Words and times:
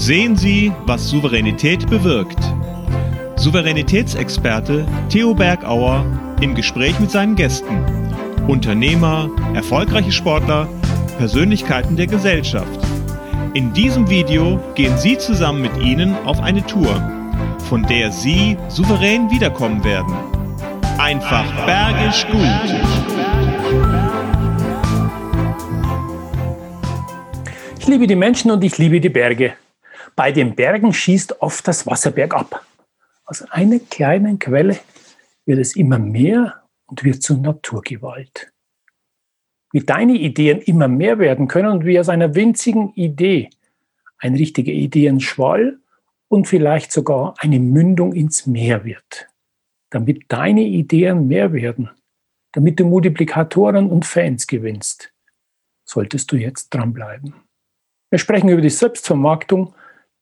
Sehen 0.00 0.34
Sie, 0.34 0.72
was 0.86 1.10
Souveränität 1.10 1.90
bewirkt. 1.90 2.38
Souveränitätsexperte 3.36 4.86
Theo 5.10 5.34
Bergauer 5.34 6.06
im 6.40 6.54
Gespräch 6.54 6.98
mit 6.98 7.10
seinen 7.10 7.36
Gästen. 7.36 7.84
Unternehmer, 8.48 9.28
erfolgreiche 9.52 10.10
Sportler, 10.10 10.66
Persönlichkeiten 11.18 11.96
der 11.96 12.06
Gesellschaft. 12.06 12.80
In 13.52 13.74
diesem 13.74 14.08
Video 14.08 14.58
gehen 14.74 14.96
Sie 14.96 15.18
zusammen 15.18 15.60
mit 15.60 15.76
ihnen 15.76 16.16
auf 16.24 16.40
eine 16.40 16.64
Tour, 16.64 16.94
von 17.68 17.82
der 17.82 18.10
Sie 18.10 18.56
souverän 18.68 19.30
wiederkommen 19.30 19.84
werden. 19.84 20.14
Einfach 20.96 21.44
bergisch 21.66 22.26
gut. 22.32 22.74
Ich 27.78 27.86
liebe 27.86 28.06
die 28.06 28.16
Menschen 28.16 28.50
und 28.50 28.64
ich 28.64 28.78
liebe 28.78 28.98
die 28.98 29.10
Berge. 29.10 29.52
Bei 30.20 30.32
den 30.32 30.54
Bergen 30.54 30.92
schießt 30.92 31.40
oft 31.40 31.66
das 31.66 31.86
Wasser 31.86 32.10
bergab. 32.10 32.62
Aus 33.24 33.40
einer 33.40 33.78
kleinen 33.78 34.38
Quelle 34.38 34.78
wird 35.46 35.58
es 35.58 35.76
immer 35.76 35.98
mehr 35.98 36.62
und 36.84 37.04
wird 37.04 37.22
zur 37.22 37.38
Naturgewalt. 37.38 38.52
Wie 39.72 39.80
deine 39.80 40.12
Ideen 40.12 40.60
immer 40.60 40.88
mehr 40.88 41.18
werden 41.18 41.48
können 41.48 41.70
und 41.70 41.86
wie 41.86 41.98
aus 41.98 42.10
einer 42.10 42.34
winzigen 42.34 42.92
Idee 42.96 43.48
ein 44.18 44.34
richtiger 44.34 44.72
Ideenschwall 44.72 45.78
und 46.28 46.46
vielleicht 46.46 46.92
sogar 46.92 47.32
eine 47.38 47.58
Mündung 47.58 48.12
ins 48.12 48.46
Meer 48.46 48.84
wird. 48.84 49.26
Damit 49.88 50.24
deine 50.28 50.64
Ideen 50.64 51.28
mehr 51.28 51.54
werden, 51.54 51.88
damit 52.52 52.78
du 52.78 52.84
Multiplikatoren 52.84 53.88
und 53.88 54.04
Fans 54.04 54.46
gewinnst, 54.46 55.14
solltest 55.86 56.30
du 56.30 56.36
jetzt 56.36 56.68
dranbleiben. 56.74 57.32
Wir 58.10 58.18
sprechen 58.18 58.50
über 58.50 58.60
die 58.60 58.68
Selbstvermarktung 58.68 59.72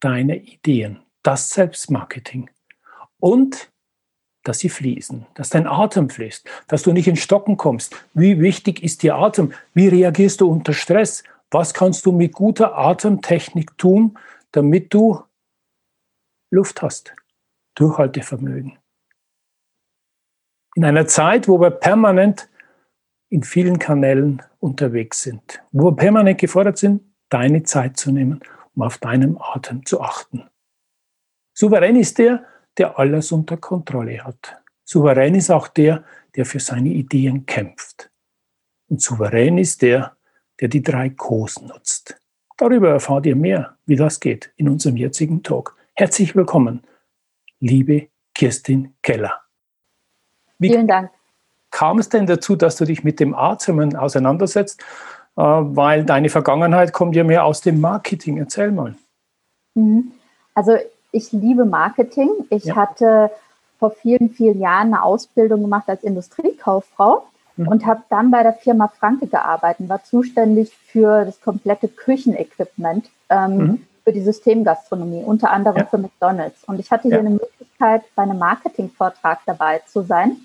deiner 0.01 0.37
Ideen, 0.37 1.01
das 1.23 1.51
Selbstmarketing 1.51 2.51
und 3.19 3.71
dass 4.45 4.61
sie 4.61 4.69
fließen, 4.69 5.27
dass 5.35 5.51
dein 5.51 5.67
Atem 5.67 6.09
fließt, 6.09 6.49
dass 6.69 6.83
du 6.83 6.93
nicht 6.93 7.09
in 7.09 7.17
Stocken 7.17 7.57
kommst. 7.57 7.95
Wie 8.15 8.41
wichtig 8.41 8.83
ist 8.83 9.03
dir 9.03 9.17
Atem? 9.17 9.53
Wie 9.75 9.89
reagierst 9.89 10.41
du 10.41 10.51
unter 10.51 10.73
Stress? 10.73 11.23
Was 11.51 11.75
kannst 11.75 12.07
du 12.07 12.13
mit 12.13 12.33
guter 12.33 12.79
Atemtechnik 12.79 13.77
tun, 13.77 14.19
damit 14.53 14.95
du 14.95 15.23
Luft 16.51 16.83
hast? 16.83 17.15
Durchhaltevermögen. 17.75 18.79
In 20.75 20.85
einer 20.85 21.07
Zeit, 21.07 21.49
wo 21.49 21.61
wir 21.61 21.71
permanent 21.71 22.49
in 23.31 23.43
vielen 23.43 23.79
Kanälen 23.79 24.43
unterwegs 24.61 25.23
sind, 25.23 25.63
wo 25.73 25.91
wir 25.91 25.97
permanent 25.97 26.39
gefordert 26.39 26.79
sind, 26.79 27.03
deine 27.29 27.65
Zeit 27.65 27.99
zu 27.99 28.11
nehmen, 28.11 28.41
um 28.79 28.83
auf 28.83 28.99
deinen 28.99 29.37
Atem 29.41 29.85
zu 29.85 30.01
achten. 30.01 30.49
Souverän 31.53 31.97
ist 31.97 32.19
der, 32.19 32.45
der 32.79 32.97
alles 32.97 33.33
unter 33.33 33.57
Kontrolle 33.57 34.23
hat. 34.23 34.63
Souverän 34.85 35.35
ist 35.35 35.51
auch 35.51 35.67
der, 35.67 36.05
der 36.37 36.47
für 36.47 36.61
seine 36.61 36.91
Ideen 36.91 37.45
kämpft. 37.45 38.11
Und 38.89 39.03
souverän 39.03 39.59
ist 39.59 39.83
der, 39.83 40.17
der 40.61 40.69
die 40.69 40.83
drei 40.83 41.11
Kos 41.11 41.61
nutzt. 41.61 42.23
Darüber 42.57 42.91
erfahrt 42.91 43.27
ihr 43.27 43.35
mehr, 43.35 43.77
wie 43.87 43.97
das 43.97 44.21
geht, 44.21 44.53
in 44.55 44.69
unserem 44.69 44.97
jetzigen 44.97 45.43
Talk. 45.43 45.77
Herzlich 45.95 46.37
willkommen, 46.37 46.85
liebe 47.59 48.09
Kirstin 48.33 48.95
Keller. 49.03 49.43
Wie 50.59 50.69
Vielen 50.69 50.87
Dank. 50.87 51.11
Kam 51.71 51.99
es 51.99 52.09
denn 52.09 52.27
dazu, 52.27 52.55
dass 52.55 52.77
du 52.77 52.85
dich 52.85 53.03
mit 53.03 53.19
dem 53.19 53.35
Atmen 53.35 53.97
auseinandersetzt? 53.97 54.83
Äh, 55.39 55.41
weil 55.41 56.05
deine 56.05 56.31
Vergangenheit 56.31 56.93
kommt 56.93 57.15
ja 57.15 57.23
mehr 57.23 57.45
aus 57.45 57.61
dem 57.61 57.81
Marketing. 57.81 58.39
Erzähl 58.39 58.73
mal. 58.73 58.97
Mhm. 59.77 60.11
Also 60.53 60.77
ich 61.13 61.31
liebe 61.31 61.65
Marketing. 61.65 62.31
Ich 62.51 62.65
ja. 62.65 62.75
hatte 62.75 63.31
vor 63.79 63.93
vielen, 63.93 64.31
vielen 64.31 64.61
Jahren 64.61 64.89
eine 64.89 65.05
Ausbildung 65.05 65.63
gemacht 65.63 65.85
als 65.87 66.03
Industriekauffrau 66.03 67.25
mhm. 67.57 67.69
und 67.69 67.87
habe 67.87 68.03
dann 68.11 68.33
bei 68.33 68.43
der 68.43 68.55
Firma 68.55 68.89
Franke 68.89 69.29
gearbeitet, 69.29 69.89
war 69.89 70.03
zuständig 70.03 70.73
für 70.75 71.25
das 71.25 71.41
komplette 71.41 71.87
Küchenequipment 71.87 73.09
ähm, 73.31 73.57
mhm. 73.57 73.87
für 74.03 74.13
die 74.13 74.23
Systemgastronomie, 74.23 75.23
unter 75.23 75.53
anderem 75.53 75.79
ja. 75.79 75.85
für 75.85 75.99
McDonald's. 75.99 76.65
Und 76.65 76.81
ich 76.81 76.91
hatte 76.91 77.05
hier 77.05 77.19
ja. 77.19 77.21
eine 77.21 77.31
Möglichkeit, 77.31 78.03
bei 78.17 78.25
einem 78.25 78.41
Marketingvortrag 78.41 79.39
dabei 79.47 79.83
zu 79.87 80.03
sein 80.03 80.37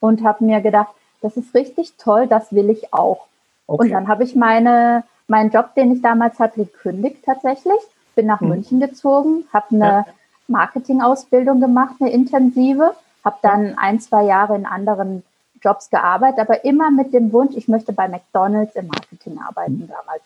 und 0.00 0.24
habe 0.24 0.44
mir 0.44 0.60
gedacht, 0.60 0.92
das 1.20 1.36
ist 1.36 1.54
richtig 1.54 1.92
toll, 1.98 2.26
das 2.26 2.52
will 2.52 2.68
ich 2.68 2.92
auch. 2.92 3.28
Okay. 3.70 3.84
Und 3.84 3.90
dann 3.92 4.08
habe 4.08 4.24
ich 4.24 4.34
meine, 4.34 5.04
meinen 5.28 5.50
Job, 5.50 5.74
den 5.76 5.92
ich 5.92 6.02
damals 6.02 6.38
hatte, 6.40 6.64
gekündigt 6.64 7.24
tatsächlich 7.24 7.78
bin 8.16 8.26
nach 8.26 8.40
mhm. 8.40 8.48
München 8.48 8.80
gezogen, 8.80 9.44
habe 9.52 9.66
eine 9.70 9.86
ja. 9.86 10.06
Marketingausbildung 10.48 11.60
gemacht, 11.60 11.94
eine 12.00 12.10
intensive, 12.10 12.94
habe 13.24 13.36
dann 13.42 13.78
ein, 13.78 14.00
zwei 14.00 14.24
Jahre 14.24 14.56
in 14.56 14.66
anderen 14.66 15.22
Jobs 15.62 15.88
gearbeitet, 15.88 16.40
aber 16.40 16.64
immer 16.64 16.90
mit 16.90 17.12
dem 17.12 17.32
Wunsch, 17.32 17.56
ich 17.56 17.68
möchte 17.68 17.92
bei 17.92 18.08
McDonald's 18.08 18.74
im 18.74 18.88
Marketing 18.88 19.38
arbeiten 19.38 19.74
mhm. 19.74 19.88
damals. 19.88 20.22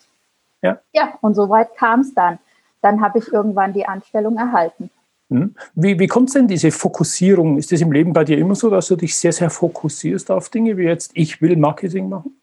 Ja. 0.63 0.79
Ja, 0.93 1.13
und 1.21 1.35
so 1.35 1.47
weit 1.49 1.75
kam 1.75 1.99
es 1.99 2.13
dann. 2.15 2.39
Dann 2.81 3.01
habe 3.01 3.19
ich 3.19 3.31
irgendwann 3.31 3.73
die 3.73 3.85
Anstellung 3.85 4.37
erhalten. 4.37 4.89
Mhm. 5.29 5.55
Wie, 5.75 5.99
wie 5.99 6.07
kommt 6.07 6.33
denn 6.33 6.47
diese 6.47 6.71
Fokussierung? 6.71 7.57
Ist 7.57 7.71
das 7.71 7.81
im 7.81 7.91
Leben 7.91 8.13
bei 8.13 8.23
dir 8.23 8.37
immer 8.37 8.55
so, 8.55 8.69
dass 8.69 8.87
du 8.87 8.95
dich 8.95 9.15
sehr, 9.15 9.31
sehr 9.31 9.51
fokussierst 9.51 10.31
auf 10.31 10.49
Dinge 10.49 10.77
wie 10.77 10.83
jetzt, 10.83 11.11
ich 11.13 11.41
will 11.41 11.55
Marketing 11.57 12.09
machen? 12.09 12.35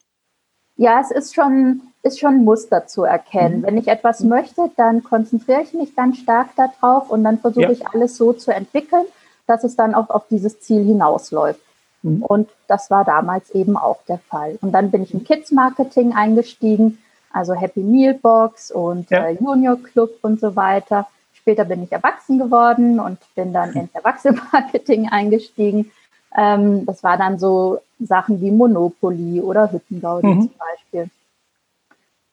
Ja, 0.82 1.00
es 1.00 1.12
ist 1.12 1.32
schon 1.32 1.80
ist 2.02 2.18
schon 2.18 2.34
ein 2.34 2.44
Muster 2.44 2.88
zu 2.88 3.04
erkennen. 3.04 3.60
Mhm. 3.60 3.62
Wenn 3.62 3.76
ich 3.76 3.86
etwas 3.86 4.18
mhm. 4.18 4.30
möchte, 4.30 4.68
dann 4.76 5.04
konzentriere 5.04 5.62
ich 5.62 5.72
mich 5.74 5.94
ganz 5.94 6.18
stark 6.18 6.48
darauf 6.56 7.08
und 7.08 7.22
dann 7.22 7.38
versuche 7.38 7.66
ja. 7.66 7.70
ich 7.70 7.86
alles 7.86 8.16
so 8.16 8.32
zu 8.32 8.52
entwickeln, 8.52 9.04
dass 9.46 9.62
es 9.62 9.76
dann 9.76 9.94
auch 9.94 10.10
auf 10.10 10.26
dieses 10.28 10.58
Ziel 10.60 10.84
hinausläuft. 10.84 11.60
Mhm. 12.02 12.24
Und 12.24 12.48
das 12.66 12.90
war 12.90 13.04
damals 13.04 13.50
eben 13.50 13.76
auch 13.76 13.98
der 14.08 14.18
Fall. 14.18 14.58
Und 14.60 14.72
dann 14.72 14.90
bin 14.90 15.04
ich 15.04 15.14
im 15.14 15.22
Kids 15.22 15.52
Marketing 15.52 16.14
eingestiegen, 16.14 16.98
also 17.32 17.54
Happy 17.54 17.80
Meal 17.84 18.14
Box 18.14 18.72
und 18.72 19.08
ja. 19.10 19.26
äh, 19.28 19.36
Junior 19.40 19.80
Club 19.80 20.10
und 20.22 20.40
so 20.40 20.56
weiter. 20.56 21.06
Später 21.34 21.64
bin 21.64 21.84
ich 21.84 21.92
erwachsen 21.92 22.40
geworden 22.40 22.98
und 22.98 23.18
bin 23.36 23.52
dann 23.52 23.72
ins 23.74 23.94
Erwachsenenmarketing 23.94 25.08
eingestiegen. 25.12 25.92
Ähm, 26.36 26.84
das 26.86 27.04
war 27.04 27.16
dann 27.16 27.38
so 27.38 27.78
Sachen 28.06 28.40
wie 28.40 28.50
Monopoly 28.50 29.40
oder 29.40 29.70
Hüttengaudi 29.72 30.26
mhm. 30.26 30.40
zum 30.42 30.50
Beispiel. 30.58 31.10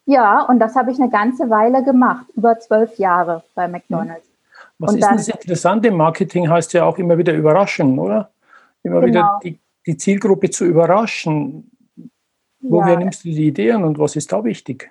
Ja, 0.05 0.41
und 0.43 0.59
das 0.59 0.75
habe 0.75 0.91
ich 0.91 0.99
eine 0.99 1.09
ganze 1.09 1.49
Weile 1.49 1.83
gemacht, 1.83 2.25
über 2.35 2.59
zwölf 2.59 2.97
Jahre 2.97 3.43
bei 3.53 3.67
McDonald's. 3.67 4.27
Was 4.79 4.93
und 4.93 4.99
ist 4.99 5.07
das 5.07 5.27
Interessante? 5.27 5.91
Marketing 5.91 6.49
heißt 6.49 6.73
ja 6.73 6.85
auch 6.85 6.97
immer 6.97 7.17
wieder 7.17 7.33
überraschen, 7.33 7.99
oder? 7.99 8.31
Immer 8.81 9.01
genau. 9.01 9.07
wieder 9.09 9.39
die, 9.43 9.59
die, 9.85 9.97
Zielgruppe 9.97 10.49
zu 10.49 10.65
überraschen. 10.65 11.69
Woher 12.61 12.93
ja. 12.93 12.99
nimmst 12.99 13.23
du 13.23 13.29
die 13.29 13.47
Ideen 13.47 13.83
und 13.83 13.99
was 13.99 14.15
ist 14.15 14.31
da 14.31 14.43
wichtig? 14.43 14.89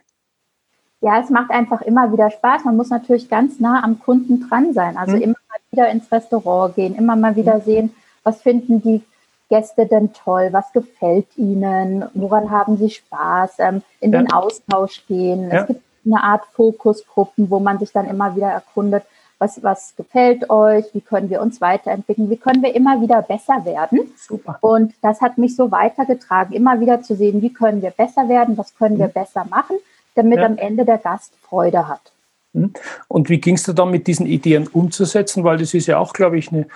Ja, 1.00 1.20
es 1.20 1.30
macht 1.30 1.50
einfach 1.50 1.82
immer 1.82 2.12
wieder 2.12 2.30
Spaß. 2.30 2.64
Man 2.64 2.76
muss 2.76 2.90
natürlich 2.90 3.28
ganz 3.28 3.60
nah 3.60 3.82
am 3.82 3.98
Kunden 3.98 4.48
dran 4.48 4.72
sein. 4.72 4.96
Also 4.96 5.14
hm. 5.14 5.22
immer 5.22 5.36
mal 5.48 5.58
wieder 5.70 5.90
ins 5.90 6.12
Restaurant 6.12 6.74
gehen, 6.74 6.94
immer 6.94 7.16
mal 7.16 7.34
wieder 7.34 7.54
hm. 7.54 7.62
sehen, 7.62 7.94
was 8.22 8.42
finden 8.42 8.82
die 8.82 9.02
Gäste 9.48 9.86
denn 9.86 10.12
toll? 10.12 10.48
Was 10.52 10.72
gefällt 10.72 11.26
ihnen? 11.36 12.04
Woran 12.14 12.50
haben 12.50 12.76
sie 12.76 12.90
Spaß? 12.90 13.54
Ähm, 13.58 13.82
in 14.00 14.12
ja. 14.12 14.20
den 14.20 14.32
Austausch 14.32 15.06
gehen. 15.06 15.50
Ja. 15.50 15.62
Es 15.62 15.66
gibt 15.66 15.82
eine 16.04 16.22
Art 16.22 16.44
Fokusgruppen, 16.52 17.50
wo 17.50 17.58
man 17.60 17.78
sich 17.78 17.92
dann 17.92 18.06
immer 18.06 18.34
wieder 18.36 18.48
erkundet, 18.48 19.04
was, 19.38 19.62
was 19.62 19.94
gefällt 19.96 20.50
euch? 20.50 20.86
Wie 20.92 21.00
können 21.00 21.30
wir 21.30 21.40
uns 21.40 21.60
weiterentwickeln? 21.60 22.28
Wie 22.28 22.36
können 22.36 22.62
wir 22.62 22.74
immer 22.74 23.00
wieder 23.00 23.22
besser 23.22 23.64
werden? 23.64 24.12
Super. 24.16 24.58
Und 24.60 24.94
das 25.00 25.20
hat 25.20 25.38
mich 25.38 25.54
so 25.54 25.70
weitergetragen, 25.70 26.54
immer 26.54 26.80
wieder 26.80 27.02
zu 27.02 27.14
sehen, 27.14 27.40
wie 27.40 27.52
können 27.52 27.80
wir 27.80 27.90
besser 27.90 28.28
werden? 28.28 28.58
Was 28.58 28.76
können 28.76 28.96
mhm. 28.96 29.00
wir 29.00 29.08
besser 29.08 29.46
machen, 29.48 29.76
damit 30.16 30.40
ja. 30.40 30.46
am 30.46 30.58
Ende 30.58 30.84
der 30.84 30.98
Gast 30.98 31.32
Freude 31.42 31.86
hat? 31.86 32.12
Mhm. 32.52 32.72
Und 33.06 33.28
wie 33.28 33.40
gingst 33.40 33.68
du 33.68 33.72
dann 33.72 33.90
mit 33.90 34.08
diesen 34.08 34.26
Ideen 34.26 34.66
umzusetzen? 34.66 35.44
Weil 35.44 35.58
das 35.58 35.72
ist 35.72 35.86
ja 35.86 35.98
auch, 35.98 36.12
glaube 36.12 36.38
ich, 36.38 36.52
eine 36.52 36.66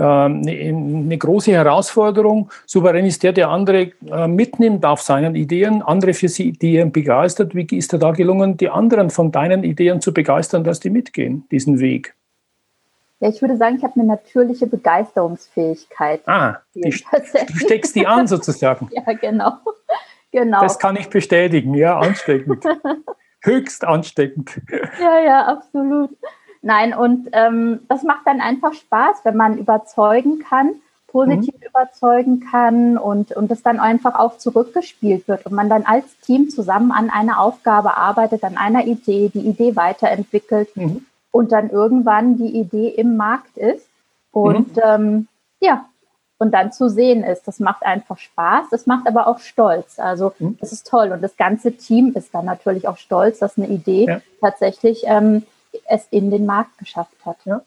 eine, 0.00 0.50
eine 0.52 1.18
große 1.18 1.52
Herausforderung. 1.52 2.50
Souverän 2.66 3.04
ist 3.04 3.22
der, 3.22 3.32
der 3.32 3.50
andere 3.50 3.92
äh, 4.10 4.26
mitnimmt 4.26 4.84
auf 4.86 5.02
seinen 5.02 5.34
Ideen, 5.34 5.82
andere 5.82 6.14
für 6.14 6.28
sie 6.28 6.48
Ideen 6.48 6.92
begeistert. 6.92 7.54
Wie 7.54 7.66
ist 7.76 7.92
dir 7.92 7.98
da 7.98 8.12
gelungen, 8.12 8.56
die 8.56 8.70
anderen 8.70 9.10
von 9.10 9.30
deinen 9.32 9.64
Ideen 9.64 10.00
zu 10.00 10.14
begeistern, 10.14 10.64
dass 10.64 10.80
die 10.80 10.90
mitgehen, 10.90 11.44
diesen 11.50 11.78
Weg? 11.80 12.14
Ja, 13.22 13.28
ich 13.28 13.40
würde 13.40 13.56
sagen, 13.56 13.76
ich 13.76 13.84
habe 13.84 13.94
eine 13.94 14.04
natürliche 14.04 14.66
Begeisterungsfähigkeit. 14.66 16.22
Ah, 16.26 16.56
du 16.74 16.90
steckst 16.90 17.94
die 17.94 18.04
an 18.04 18.26
sozusagen. 18.26 18.90
ja, 18.92 19.12
genau. 19.12 19.58
genau. 20.32 20.60
Das 20.60 20.76
kann 20.78 20.96
ich 20.96 21.08
bestätigen, 21.08 21.74
ja, 21.74 21.98
ansteckend. 21.98 22.64
Höchst 23.44 23.84
ansteckend. 23.84 24.60
Ja, 25.00 25.20
ja, 25.20 25.46
absolut. 25.46 26.10
Nein, 26.62 26.94
und 26.94 27.28
ähm, 27.32 27.80
das 27.88 28.04
macht 28.04 28.26
dann 28.26 28.40
einfach 28.40 28.72
Spaß, 28.72 29.24
wenn 29.24 29.36
man 29.36 29.58
überzeugen 29.58 30.38
kann, 30.38 30.76
positiv 31.08 31.54
mhm. 31.60 31.66
überzeugen 31.66 32.40
kann 32.50 32.96
und, 32.96 33.32
und 33.32 33.50
das 33.50 33.62
dann 33.62 33.80
einfach 33.80 34.18
auch 34.18 34.38
zurückgespielt 34.38 35.28
wird 35.28 35.44
und 35.44 35.52
man 35.52 35.68
dann 35.68 35.84
als 35.84 36.18
Team 36.20 36.48
zusammen 36.48 36.92
an 36.92 37.10
einer 37.10 37.40
Aufgabe 37.40 37.96
arbeitet, 37.96 38.44
an 38.44 38.56
einer 38.56 38.86
Idee, 38.86 39.30
die 39.34 39.40
Idee 39.40 39.76
weiterentwickelt. 39.76 40.74
Mhm. 40.76 41.04
und 41.32 41.50
dann 41.50 41.70
irgendwann 41.70 42.36
die 42.36 42.56
Idee 42.58 42.88
im 42.88 43.16
Markt 43.16 43.56
ist 43.56 43.86
und 44.30 44.76
mhm. 44.76 44.82
ähm, 44.84 45.28
ja, 45.60 45.86
und 46.38 46.52
dann 46.52 46.72
zu 46.72 46.88
sehen 46.88 47.22
ist. 47.24 47.46
Das 47.46 47.60
macht 47.60 47.84
einfach 47.84 48.18
Spaß, 48.18 48.66
das 48.70 48.86
macht 48.86 49.06
aber 49.06 49.26
auch 49.28 49.38
Stolz. 49.38 49.98
Also 49.98 50.32
mhm. 50.38 50.58
das 50.60 50.72
ist 50.72 50.86
toll 50.86 51.12
und 51.12 51.22
das 51.22 51.36
ganze 51.36 51.72
Team 51.72 52.12
ist 52.14 52.34
dann 52.34 52.44
natürlich 52.44 52.88
auch 52.88 52.96
stolz, 52.98 53.38
dass 53.38 53.56
eine 53.56 53.68
Idee 53.68 54.06
ja. 54.06 54.20
tatsächlich 54.40 55.04
ähm, 55.06 55.44
es 55.88 56.06
in 56.10 56.30
den 56.30 56.46
Markt 56.46 56.78
geschafft 56.78 57.14
hat. 57.24 57.36
Ja. 57.44 57.62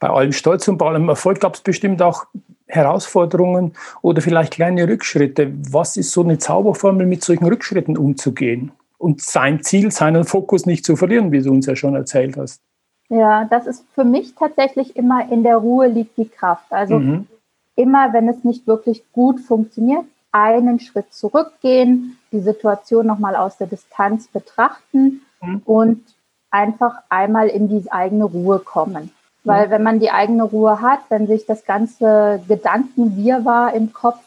Bei 0.00 0.08
allem 0.08 0.32
Stolz 0.32 0.66
und 0.68 0.78
bei 0.78 0.86
allem 0.86 1.08
Erfolg 1.08 1.40
gab 1.40 1.54
es 1.54 1.60
bestimmt 1.60 2.02
auch 2.02 2.26
Herausforderungen 2.66 3.74
oder 4.02 4.20
vielleicht 4.20 4.54
kleine 4.54 4.88
Rückschritte. 4.88 5.52
Was 5.70 5.96
ist 5.96 6.12
so 6.12 6.22
eine 6.22 6.38
Zauberformel, 6.38 7.06
mit 7.06 7.24
solchen 7.24 7.46
Rückschritten 7.46 7.96
umzugehen? 7.96 8.72
Und 8.98 9.22
sein 9.22 9.62
Ziel, 9.62 9.90
seinen 9.90 10.24
Fokus 10.24 10.66
nicht 10.66 10.84
zu 10.84 10.96
verlieren, 10.96 11.30
wie 11.30 11.40
du 11.40 11.50
uns 11.50 11.66
ja 11.66 11.76
schon 11.76 11.94
erzählt 11.94 12.36
hast. 12.36 12.60
Ja, 13.08 13.44
das 13.44 13.66
ist 13.66 13.84
für 13.94 14.04
mich 14.04 14.34
tatsächlich 14.34 14.96
immer 14.96 15.30
in 15.32 15.42
der 15.42 15.56
Ruhe 15.56 15.86
liegt 15.86 16.18
die 16.18 16.28
Kraft. 16.28 16.70
Also 16.70 16.98
mhm. 16.98 17.26
immer, 17.74 18.12
wenn 18.12 18.28
es 18.28 18.44
nicht 18.44 18.66
wirklich 18.66 19.02
gut 19.12 19.40
funktioniert, 19.40 20.04
einen 20.30 20.78
Schritt 20.78 21.12
zurückgehen, 21.12 22.18
die 22.32 22.40
Situation 22.40 23.06
nochmal 23.06 23.34
aus 23.34 23.56
der 23.56 23.66
Distanz 23.66 24.28
betrachten 24.28 25.22
mhm. 25.40 25.62
und 25.64 26.04
einfach 26.50 26.94
einmal 27.08 27.48
in 27.48 27.68
die 27.68 27.90
eigene 27.90 28.24
Ruhe 28.24 28.58
kommen. 28.58 29.10
Weil 29.44 29.70
wenn 29.70 29.82
man 29.82 29.98
die 30.00 30.10
eigene 30.10 30.44
Ruhe 30.44 30.80
hat, 30.82 31.00
wenn 31.08 31.26
sich 31.26 31.46
das 31.46 31.64
ganze 31.64 32.40
Gedankenwirrwarr 32.48 33.72
im 33.72 33.92
Kopf 33.92 34.18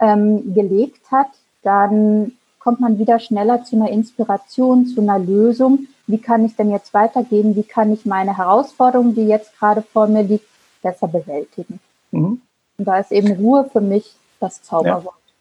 ähm, 0.00 0.54
gelegt 0.54 1.10
hat, 1.10 1.28
dann 1.62 2.32
kommt 2.58 2.80
man 2.80 2.98
wieder 2.98 3.18
schneller 3.18 3.64
zu 3.64 3.76
einer 3.76 3.90
Inspiration, 3.90 4.86
zu 4.86 5.00
einer 5.00 5.18
Lösung. 5.18 5.88
Wie 6.06 6.18
kann 6.18 6.44
ich 6.44 6.56
denn 6.56 6.70
jetzt 6.70 6.94
weitergehen? 6.94 7.56
Wie 7.56 7.62
kann 7.62 7.92
ich 7.92 8.06
meine 8.06 8.36
Herausforderung, 8.36 9.14
die 9.14 9.26
jetzt 9.26 9.58
gerade 9.58 9.82
vor 9.82 10.06
mir 10.06 10.22
liegt, 10.22 10.46
besser 10.82 11.08
bewältigen? 11.08 11.80
Mhm. 12.10 12.40
Und 12.78 12.84
da 12.84 12.98
ist 12.98 13.12
eben 13.12 13.32
Ruhe 13.32 13.68
für 13.72 13.80
mich 13.80 14.14
das 14.40 14.62
Zauberwort. 14.62 15.04
Ja. 15.04 15.32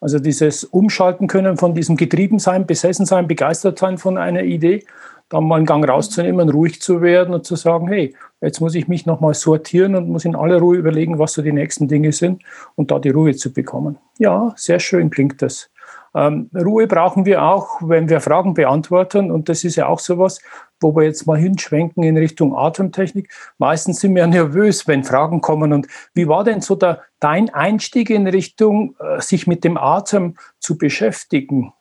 Also 0.00 0.18
dieses 0.18 0.64
Umschalten 0.64 1.28
können 1.28 1.56
von 1.56 1.74
diesem 1.74 1.96
Getriebensein, 1.96 2.66
Besessensein, 2.66 3.26
Begeistertsein 3.26 3.96
von 3.96 4.18
einer 4.18 4.42
Idee 4.42 4.84
dann 5.34 5.44
mal 5.46 5.56
einen 5.56 5.66
Gang 5.66 5.86
rauszunehmen, 5.88 6.48
ruhig 6.48 6.80
zu 6.80 7.02
werden 7.02 7.34
und 7.34 7.44
zu 7.44 7.56
sagen, 7.56 7.88
hey, 7.88 8.14
jetzt 8.40 8.60
muss 8.60 8.74
ich 8.74 8.88
mich 8.88 9.06
nochmal 9.06 9.34
sortieren 9.34 9.94
und 9.96 10.08
muss 10.08 10.24
in 10.24 10.36
aller 10.36 10.58
Ruhe 10.58 10.76
überlegen, 10.76 11.18
was 11.18 11.34
so 11.34 11.42
die 11.42 11.52
nächsten 11.52 11.88
Dinge 11.88 12.12
sind 12.12 12.42
und 12.76 12.90
da 12.90 12.98
die 12.98 13.10
Ruhe 13.10 13.34
zu 13.34 13.52
bekommen. 13.52 13.98
Ja, 14.18 14.52
sehr 14.56 14.80
schön 14.80 15.10
klingt 15.10 15.42
das. 15.42 15.70
Ähm, 16.14 16.48
Ruhe 16.54 16.86
brauchen 16.86 17.26
wir 17.26 17.42
auch, 17.42 17.80
wenn 17.82 18.08
wir 18.08 18.20
Fragen 18.20 18.54
beantworten. 18.54 19.30
Und 19.30 19.48
das 19.48 19.64
ist 19.64 19.76
ja 19.76 19.88
auch 19.88 19.98
sowas, 19.98 20.40
wo 20.80 20.94
wir 20.94 21.02
jetzt 21.02 21.26
mal 21.26 21.38
hinschwenken 21.38 22.04
in 22.04 22.16
Richtung 22.16 22.56
Atemtechnik. 22.56 23.32
Meistens 23.58 24.00
sind 24.00 24.14
wir 24.14 24.26
nervös, 24.26 24.86
wenn 24.86 25.02
Fragen 25.02 25.40
kommen. 25.40 25.72
Und 25.72 25.88
wie 26.14 26.28
war 26.28 26.44
denn 26.44 26.60
so 26.60 26.76
der, 26.76 27.02
dein 27.18 27.52
Einstieg 27.52 28.10
in 28.10 28.28
Richtung, 28.28 28.94
äh, 29.00 29.20
sich 29.20 29.46
mit 29.46 29.64
dem 29.64 29.76
Atem 29.76 30.36
zu 30.60 30.78
beschäftigen? 30.78 31.72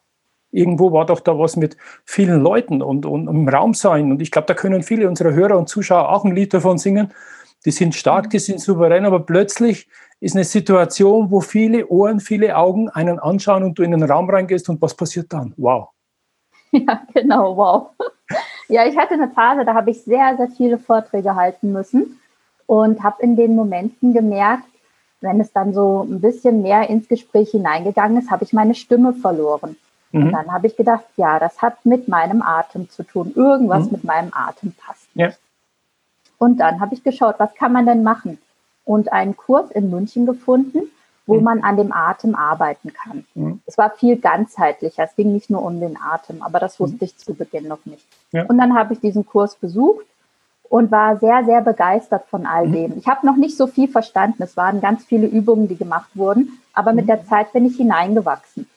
Irgendwo 0.54 0.92
war 0.92 1.06
doch 1.06 1.20
da 1.20 1.38
was 1.38 1.56
mit 1.56 1.76
vielen 2.06 2.42
Leuten 2.42 2.82
und, 2.82 3.06
und 3.06 3.28
im 3.28 3.50
Raum 3.50 3.74
sein. 3.74 4.12
Und 4.12 4.22
ich 4.22 4.32
glaube, 4.32 4.48
da 4.48 4.54
können 4.54 4.84
viele 4.84 5.10
unserer 5.10 5.34
Hörer 5.34 5.58
und 5.58 5.68
Zuschauer 5.68 6.10
auch 6.10 6.24
ein 6.24 6.36
Lied 6.36 6.54
davon 6.54 6.78
singen. 6.78 7.12
Die 7.66 7.72
sind 7.72 7.96
stark, 7.96 8.30
die 8.30 8.40
sind 8.40 8.60
souverän, 8.60 9.06
aber 9.06 9.22
plötzlich 9.22 9.88
ist 10.20 10.36
eine 10.36 10.44
Situation, 10.44 11.32
wo 11.32 11.42
viele 11.42 11.88
Ohren, 11.88 12.20
viele 12.20 12.56
Augen 12.56 12.90
einen 12.90 13.20
anschauen 13.20 13.64
und 13.64 13.78
du 13.78 13.84
in 13.84 13.92
den 13.92 14.04
Raum 14.04 14.30
reingehst 14.30 14.70
und 14.70 14.82
was 14.82 14.96
passiert 14.96 15.34
dann? 15.34 15.54
Wow. 15.58 15.90
Ja, 16.76 17.04
genau, 17.14 17.56
wow. 17.56 17.90
Ja, 18.68 18.88
ich 18.88 18.98
hatte 18.98 19.14
eine 19.14 19.30
Phase, 19.30 19.64
da 19.64 19.76
habe 19.76 19.92
ich 19.92 20.02
sehr, 20.02 20.36
sehr 20.38 20.48
viele 20.50 20.80
Vorträge 20.80 21.36
halten 21.36 21.72
müssen 21.72 22.20
und 22.66 23.04
habe 23.04 23.22
in 23.22 23.36
den 23.36 23.56
Momenten 23.56 24.12
gemerkt, 24.12 24.64
wenn 25.22 25.40
es 25.40 25.52
dann 25.54 25.74
so 25.74 26.02
ein 26.10 26.20
bisschen 26.20 26.64
mehr 26.64 26.90
ins 26.90 27.08
Gespräch 27.08 27.52
hineingegangen 27.52 28.18
ist, 28.18 28.32
habe 28.32 28.44
ich 28.44 28.54
meine 28.54 28.74
Stimme 28.74 29.14
verloren. 29.14 29.76
Mhm. 30.14 30.28
Und 30.28 30.32
dann 30.32 30.54
habe 30.54 30.68
ich 30.68 30.78
gedacht, 30.78 31.06
ja, 31.18 31.40
das 31.40 31.62
hat 31.62 31.86
mit 31.86 32.08
meinem 32.08 32.42
Atem 32.42 32.90
zu 32.90 33.04
tun. 33.04 33.34
Irgendwas 33.36 33.86
mhm. 33.86 33.92
mit 33.94 34.04
meinem 34.06 34.32
Atem 34.32 34.74
passt. 34.74 35.08
Ja. 35.16 35.32
Und 36.38 36.58
dann 36.58 36.80
habe 36.80 36.94
ich 36.94 37.04
geschaut, 37.04 37.36
was 37.40 37.54
kann 37.56 37.74
man 37.74 37.86
denn 37.86 38.04
machen? 38.04 38.38
Und 38.86 39.12
einen 39.12 39.36
Kurs 39.36 39.72
in 39.72 39.90
München 39.90 40.26
gefunden, 40.26 40.84
wo 41.26 41.36
mhm. 41.36 41.44
man 41.44 41.64
an 41.64 41.78
dem 41.78 41.92
Atem 41.92 42.36
arbeiten 42.36 42.94
kann. 42.94 43.26
Mhm. 43.34 43.62
Es 43.66 43.78
war 43.78 43.90
viel 43.92 44.18
ganzheitlicher. 44.18 45.04
Es 45.04 45.16
ging 45.16 45.34
nicht 45.34 45.50
nur 45.50 45.64
um 45.64 45.80
den 45.80 45.98
Atem, 45.98 46.42
aber 46.42 46.60
das 46.60 46.80
wusste 46.80 46.98
mhm. 46.98 47.04
ich 47.04 47.18
zu 47.18 47.34
Beginn 47.34 47.68
noch 47.68 47.86
nicht. 47.86 48.06
Ja. 48.32 48.46
Und 48.46 48.58
dann 48.58 48.76
habe 48.76 48.94
ich 48.94 49.00
diesen 49.00 49.26
Kurs 49.26 49.56
besucht 49.56 50.06
und 50.70 50.92
war 50.92 51.18
sehr, 51.18 51.44
sehr 51.46 51.62
begeistert 51.62 52.26
von 52.28 52.46
all 52.46 52.70
dem. 52.70 52.98
Ich 52.98 53.08
habe 53.08 53.26
noch 53.26 53.38
nicht 53.38 53.58
so 53.58 53.66
viel 53.68 53.88
verstanden. 53.88 54.44
Es 54.44 54.58
waren 54.58 54.80
ganz 54.80 55.06
viele 55.06 55.28
Übungen, 55.28 55.68
die 55.68 55.78
gemacht 55.78 56.10
wurden, 56.14 56.60
aber 56.74 56.94
mit 56.94 57.08
der 57.08 57.26
Zeit 57.26 57.54
bin 57.54 57.66
ich 57.66 57.78
hineingewachsen 57.78 58.68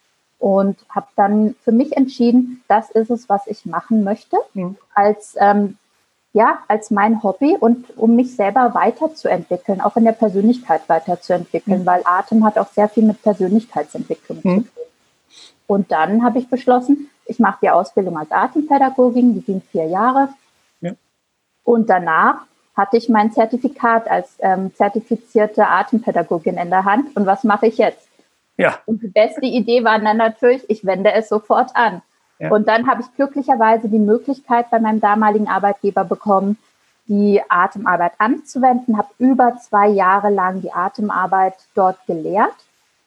und 0.46 0.76
habe 0.88 1.08
dann 1.16 1.56
für 1.64 1.72
mich 1.72 1.96
entschieden, 1.96 2.62
das 2.68 2.88
ist 2.92 3.10
es, 3.10 3.28
was 3.28 3.48
ich 3.48 3.66
machen 3.66 4.04
möchte, 4.04 4.36
mhm. 4.54 4.76
als 4.94 5.34
ähm, 5.40 5.76
ja 6.34 6.60
als 6.68 6.92
mein 6.92 7.24
Hobby 7.24 7.56
und 7.58 7.98
um 7.98 8.14
mich 8.14 8.36
selber 8.36 8.72
weiterzuentwickeln, 8.72 9.80
auch 9.80 9.96
in 9.96 10.04
der 10.04 10.12
Persönlichkeit 10.12 10.82
weiterzuentwickeln, 10.88 11.80
mhm. 11.80 11.86
weil 11.86 12.02
Atem 12.04 12.44
hat 12.44 12.58
auch 12.58 12.68
sehr 12.68 12.88
viel 12.88 13.02
mit 13.02 13.20
Persönlichkeitsentwicklung 13.22 14.38
mhm. 14.44 14.64
zu 14.66 14.70
tun. 14.70 14.84
Und 15.66 15.90
dann 15.90 16.22
habe 16.22 16.38
ich 16.38 16.48
beschlossen, 16.48 17.10
ich 17.24 17.40
mache 17.40 17.58
die 17.62 17.70
Ausbildung 17.70 18.16
als 18.16 18.30
Atempädagogin, 18.30 19.34
die 19.34 19.40
ging 19.40 19.62
vier 19.72 19.86
Jahre. 19.86 20.28
Ja. 20.80 20.92
Und 21.64 21.90
danach 21.90 22.42
hatte 22.76 22.98
ich 22.98 23.08
mein 23.08 23.32
Zertifikat 23.32 24.08
als 24.08 24.36
ähm, 24.38 24.72
zertifizierte 24.76 25.66
Atempädagogin 25.66 26.56
in 26.56 26.70
der 26.70 26.84
Hand. 26.84 27.16
Und 27.16 27.26
was 27.26 27.42
mache 27.42 27.66
ich 27.66 27.78
jetzt? 27.78 28.05
Ja. 28.56 28.78
Und 28.86 29.02
die 29.02 29.08
beste 29.08 29.44
Idee 29.44 29.84
war 29.84 29.98
dann 29.98 30.16
natürlich, 30.16 30.68
ich 30.68 30.84
wende 30.84 31.12
es 31.12 31.28
sofort 31.28 31.70
an. 31.74 32.02
Ja. 32.38 32.50
Und 32.50 32.68
dann 32.68 32.86
habe 32.86 33.02
ich 33.02 33.14
glücklicherweise 33.14 33.88
die 33.88 33.98
Möglichkeit 33.98 34.70
bei 34.70 34.78
meinem 34.78 35.00
damaligen 35.00 35.48
Arbeitgeber 35.48 36.04
bekommen, 36.04 36.58
die 37.08 37.40
Atemarbeit 37.48 38.12
anzuwenden, 38.18 38.98
habe 38.98 39.08
über 39.18 39.56
zwei 39.58 39.88
Jahre 39.88 40.30
lang 40.30 40.60
die 40.60 40.72
Atemarbeit 40.72 41.54
dort 41.74 42.04
gelehrt 42.06 42.54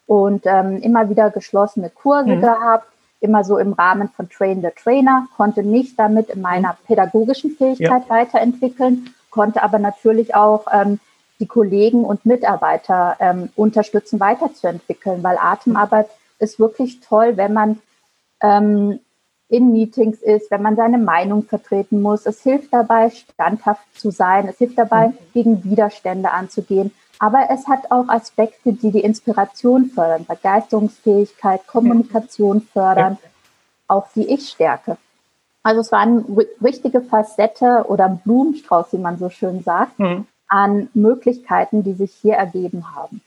und 0.08 0.46
ähm, 0.46 0.78
immer 0.82 1.10
wieder 1.10 1.30
geschlossene 1.30 1.90
Kurse 1.90 2.38
mhm. 2.38 2.42
gehabt, 2.42 2.88
immer 3.20 3.44
so 3.44 3.58
im 3.58 3.74
Rahmen 3.74 4.10
von 4.10 4.30
Train 4.30 4.62
the 4.62 4.70
Trainer, 4.82 5.28
konnte 5.36 5.64
mich 5.64 5.96
damit 5.96 6.30
in 6.30 6.42
meiner 6.42 6.70
mhm. 6.70 6.86
pädagogischen 6.88 7.52
Fähigkeit 7.52 8.04
ja. 8.04 8.10
weiterentwickeln, 8.10 9.14
konnte 9.30 9.62
aber 9.62 9.80
natürlich 9.80 10.34
auch 10.34 10.66
ähm, 10.72 11.00
die 11.40 11.48
Kollegen 11.48 12.04
und 12.04 12.26
Mitarbeiter 12.26 13.16
ähm, 13.20 13.50
unterstützen, 13.56 14.20
weiterzuentwickeln, 14.20 15.24
weil 15.24 15.38
Atemarbeit 15.38 16.10
ist 16.40 16.60
wirklich 16.60 17.00
toll, 17.02 17.38
wenn 17.38 17.54
man 17.54 17.82
ähm, 18.42 19.00
in 19.48 19.72
Meetings 19.72 20.22
ist, 20.22 20.52
wenn 20.52 20.62
man 20.62 20.76
seine 20.76 20.98
Meinung 20.98 21.44
vertreten 21.44 22.02
muss. 22.02 22.26
Es 22.26 22.44
hilft 22.44 22.72
dabei, 22.72 23.10
standhaft 23.10 23.82
zu 24.00 24.12
sein. 24.12 24.48
Es 24.48 24.58
hilft 24.58 24.78
dabei, 24.78 25.08
mhm. 25.08 25.14
gegen 25.34 25.64
Widerstände 25.64 26.32
anzugehen. 26.32 26.92
Aber 27.18 27.50
es 27.50 27.68
hat 27.68 27.92
auch 27.92 28.08
Aspekte, 28.08 28.74
die 28.74 28.92
die 28.92 29.02
Inspiration 29.02 29.88
fördern, 29.88 30.26
Begeisterungsfähigkeit, 30.26 31.68
Kommunikation 31.68 32.62
fördern, 32.62 33.18
auch 33.88 34.08
die 34.16 34.30
Ich-Stärke. 34.30 34.98
Also 35.64 35.82
es 35.82 35.92
war 35.92 36.00
eine 36.00 36.24
richtige 36.64 37.02
Facette 37.02 37.86
oder 37.88 38.06
ein 38.06 38.20
Blumenstrauß, 38.20 38.94
wie 38.94 39.00
man 39.00 39.18
so 39.18 39.30
schön 39.30 39.64
sagt, 39.64 40.00
mhm 40.00 40.26
an 40.50 40.90
Möglichkeiten, 40.94 41.84
die 41.84 41.94
sich 41.94 42.12
hier 42.22 42.36
ergeben 42.36 42.96
haben. 42.96 43.22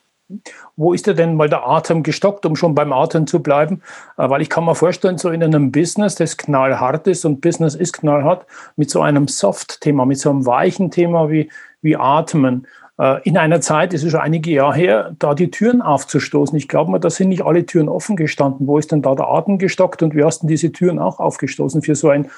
Wo 0.77 0.95
ist 0.95 1.07
dir 1.07 1.15
denn 1.15 1.37
mal 1.37 1.49
der 1.49 1.67
Atem 1.67 2.03
gestockt, 2.03 2.47
um 2.47 2.57
schon 2.57 2.75
beim 2.75 2.93
Atem 2.93 3.27
zu 3.27 3.43
bleiben? 3.43 3.83
Äh, 4.17 4.29
weil 4.31 4.43
ich 4.43 4.49
kann 4.49 4.65
mir 4.65 4.75
vorstellen, 4.75 5.19
so 5.19 5.31
in 5.31 5.43
einem 5.43 5.73
Business, 5.73 6.15
das 6.15 6.37
knallhart 6.37 7.07
ist 7.07 7.25
und 7.25 7.41
Business 7.41 7.75
ist 7.75 7.93
knallhart, 7.93 8.47
mit 8.77 8.91
so 8.91 9.03
einem 9.03 9.29
Soft-Thema, 9.29 10.07
mit 10.07 10.19
so 10.19 10.31
einem 10.31 10.47
weichen 10.47 10.91
Thema 10.91 11.31
wie, 11.31 11.51
wie 11.83 11.97
Atmen, 11.97 12.67
äh, 12.99 13.21
in 13.25 13.37
einer 13.37 13.61
Zeit, 13.61 13.93
das 13.93 14.03
ist 14.03 14.13
schon 14.13 14.21
einige 14.21 14.51
Jahre 14.51 14.75
her, 14.75 15.17
da 15.19 15.35
die 15.35 15.51
Türen 15.51 15.83
aufzustoßen. 15.83 16.57
Ich 16.57 16.69
glaube 16.69 16.91
mal, 16.91 16.99
da 16.99 17.11
sind 17.11 17.29
nicht 17.29 17.45
alle 17.45 17.67
Türen 17.67 17.89
offen 17.89 18.17
gestanden. 18.17 18.67
Wo 18.67 18.79
ist 18.79 18.93
denn 18.93 19.03
da 19.03 19.15
der 19.15 19.29
Atem 19.29 19.59
gestockt 19.59 20.03
und 20.03 20.15
wie 20.15 20.25
hast 20.25 20.43
du 20.43 20.47
diese 20.47 20.73
Türen 20.73 20.99
auch 20.99 21.19
aufgestoßen 21.19 21.83
für 21.83 21.95
so 21.95 22.09
ein 22.09 22.31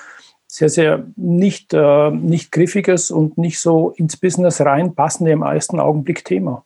sehr, 0.55 0.69
sehr 0.69 1.05
nicht, 1.17 1.75
äh, 1.75 2.11
nicht 2.11 2.53
griffiges 2.53 3.11
und 3.11 3.37
nicht 3.39 3.61
so 3.61 3.91
ins 3.91 4.17
Business 4.17 4.61
reinpassende 4.61 5.33
im 5.33 5.43
ersten 5.43 5.81
Augenblick 5.81 6.25
Thema. 6.25 6.65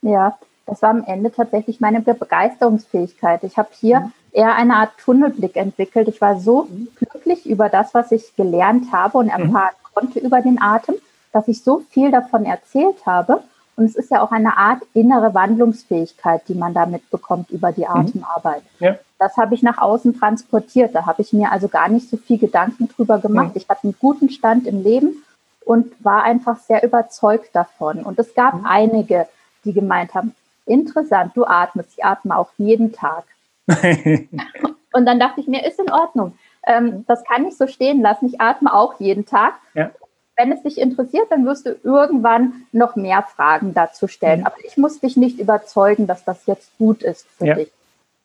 Ja, 0.00 0.38
das 0.64 0.80
war 0.80 0.88
am 0.88 1.04
Ende 1.04 1.30
tatsächlich 1.30 1.78
meine 1.78 2.00
Begeisterungsfähigkeit. 2.00 3.44
Ich 3.44 3.58
habe 3.58 3.68
hier 3.78 4.00
mhm. 4.00 4.12
eher 4.32 4.54
eine 4.54 4.76
Art 4.76 4.92
Tunnelblick 4.96 5.56
entwickelt. 5.56 6.08
Ich 6.08 6.22
war 6.22 6.40
so 6.40 6.62
mhm. 6.64 6.88
glücklich 6.96 7.44
über 7.44 7.68
das, 7.68 7.92
was 7.92 8.10
ich 8.10 8.34
gelernt 8.36 8.90
habe 8.90 9.18
und 9.18 9.28
erfahren 9.28 9.50
mhm. 9.52 9.94
konnte 9.94 10.18
über 10.18 10.40
den 10.40 10.58
Atem, 10.58 10.94
dass 11.32 11.46
ich 11.46 11.62
so 11.62 11.82
viel 11.90 12.10
davon 12.10 12.46
erzählt 12.46 13.04
habe. 13.04 13.42
Und 13.76 13.84
es 13.84 13.96
ist 13.96 14.10
ja 14.10 14.22
auch 14.22 14.32
eine 14.32 14.56
Art 14.56 14.80
innere 14.94 15.34
Wandlungsfähigkeit, 15.34 16.40
die 16.48 16.54
man 16.54 16.72
damit 16.72 17.10
bekommt 17.10 17.50
über 17.50 17.70
die 17.70 17.82
mhm. 17.82 17.90
Atemarbeit. 17.90 18.62
Ja. 18.78 18.96
Das 19.18 19.36
habe 19.36 19.54
ich 19.54 19.62
nach 19.62 19.78
außen 19.78 20.18
transportiert. 20.18 20.94
Da 20.94 21.06
habe 21.06 21.22
ich 21.22 21.32
mir 21.32 21.50
also 21.50 21.68
gar 21.68 21.88
nicht 21.88 22.08
so 22.08 22.16
viel 22.16 22.38
Gedanken 22.38 22.88
drüber 22.88 23.18
gemacht. 23.18 23.52
Ich 23.54 23.68
hatte 23.68 23.84
einen 23.84 23.96
guten 23.98 24.28
Stand 24.28 24.66
im 24.66 24.82
Leben 24.82 25.22
und 25.64 25.92
war 26.04 26.22
einfach 26.22 26.58
sehr 26.58 26.84
überzeugt 26.84 27.50
davon. 27.54 28.02
Und 28.02 28.18
es 28.18 28.34
gab 28.34 28.54
mhm. 28.54 28.66
einige, 28.66 29.26
die 29.64 29.72
gemeint 29.72 30.14
haben, 30.14 30.34
interessant, 30.66 31.32
du 31.34 31.44
atmest, 31.44 31.90
ich 31.96 32.04
atme 32.04 32.36
auch 32.36 32.50
jeden 32.58 32.92
Tag. 32.92 33.24
und 33.66 35.06
dann 35.06 35.18
dachte 35.18 35.40
ich 35.40 35.48
mir, 35.48 35.66
ist 35.66 35.80
in 35.80 35.90
Ordnung. 35.90 36.38
Ähm, 36.66 36.84
mhm. 36.84 37.04
das 37.06 37.24
kann 37.24 37.46
ich 37.46 37.56
so 37.56 37.66
stehen 37.66 38.02
lassen. 38.02 38.26
Ich 38.26 38.40
atme 38.40 38.72
auch 38.74 39.00
jeden 39.00 39.24
Tag. 39.24 39.54
Ja. 39.74 39.90
Wenn 40.36 40.52
es 40.52 40.62
dich 40.62 40.78
interessiert, 40.78 41.26
dann 41.30 41.46
wirst 41.46 41.64
du 41.64 41.76
irgendwann 41.82 42.66
noch 42.70 42.94
mehr 42.94 43.22
Fragen 43.22 43.72
dazu 43.72 44.08
stellen. 44.08 44.40
Mhm. 44.40 44.46
Aber 44.46 44.56
ich 44.64 44.76
muss 44.76 45.00
dich 45.00 45.16
nicht 45.16 45.38
überzeugen, 45.38 46.06
dass 46.06 46.24
das 46.24 46.44
jetzt 46.46 46.76
gut 46.76 47.02
ist 47.02 47.26
für 47.38 47.46
ja. 47.46 47.54
dich. 47.54 47.72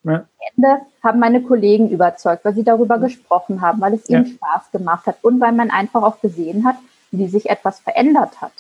Ja. 0.04 0.14
Am 0.14 0.26
Ende 0.56 0.82
haben 1.04 1.20
meine 1.20 1.42
Kollegen 1.42 1.90
überzeugt, 1.90 2.44
weil 2.44 2.56
sie 2.56 2.64
darüber 2.64 2.98
gesprochen 2.98 3.62
haben, 3.62 3.82
weil 3.82 3.94
es 3.94 4.10
ihnen 4.10 4.26
Spaß 4.26 4.72
gemacht 4.72 5.06
hat 5.06 5.18
und 5.22 5.40
weil 5.40 5.52
man 5.52 5.70
einfach 5.70 6.02
auch 6.02 6.20
gesehen 6.22 6.66
hat, 6.66 6.76
wie 7.12 7.28
sich 7.28 7.50
etwas 7.50 7.80
verändert 7.80 8.42
hat. 8.42 8.54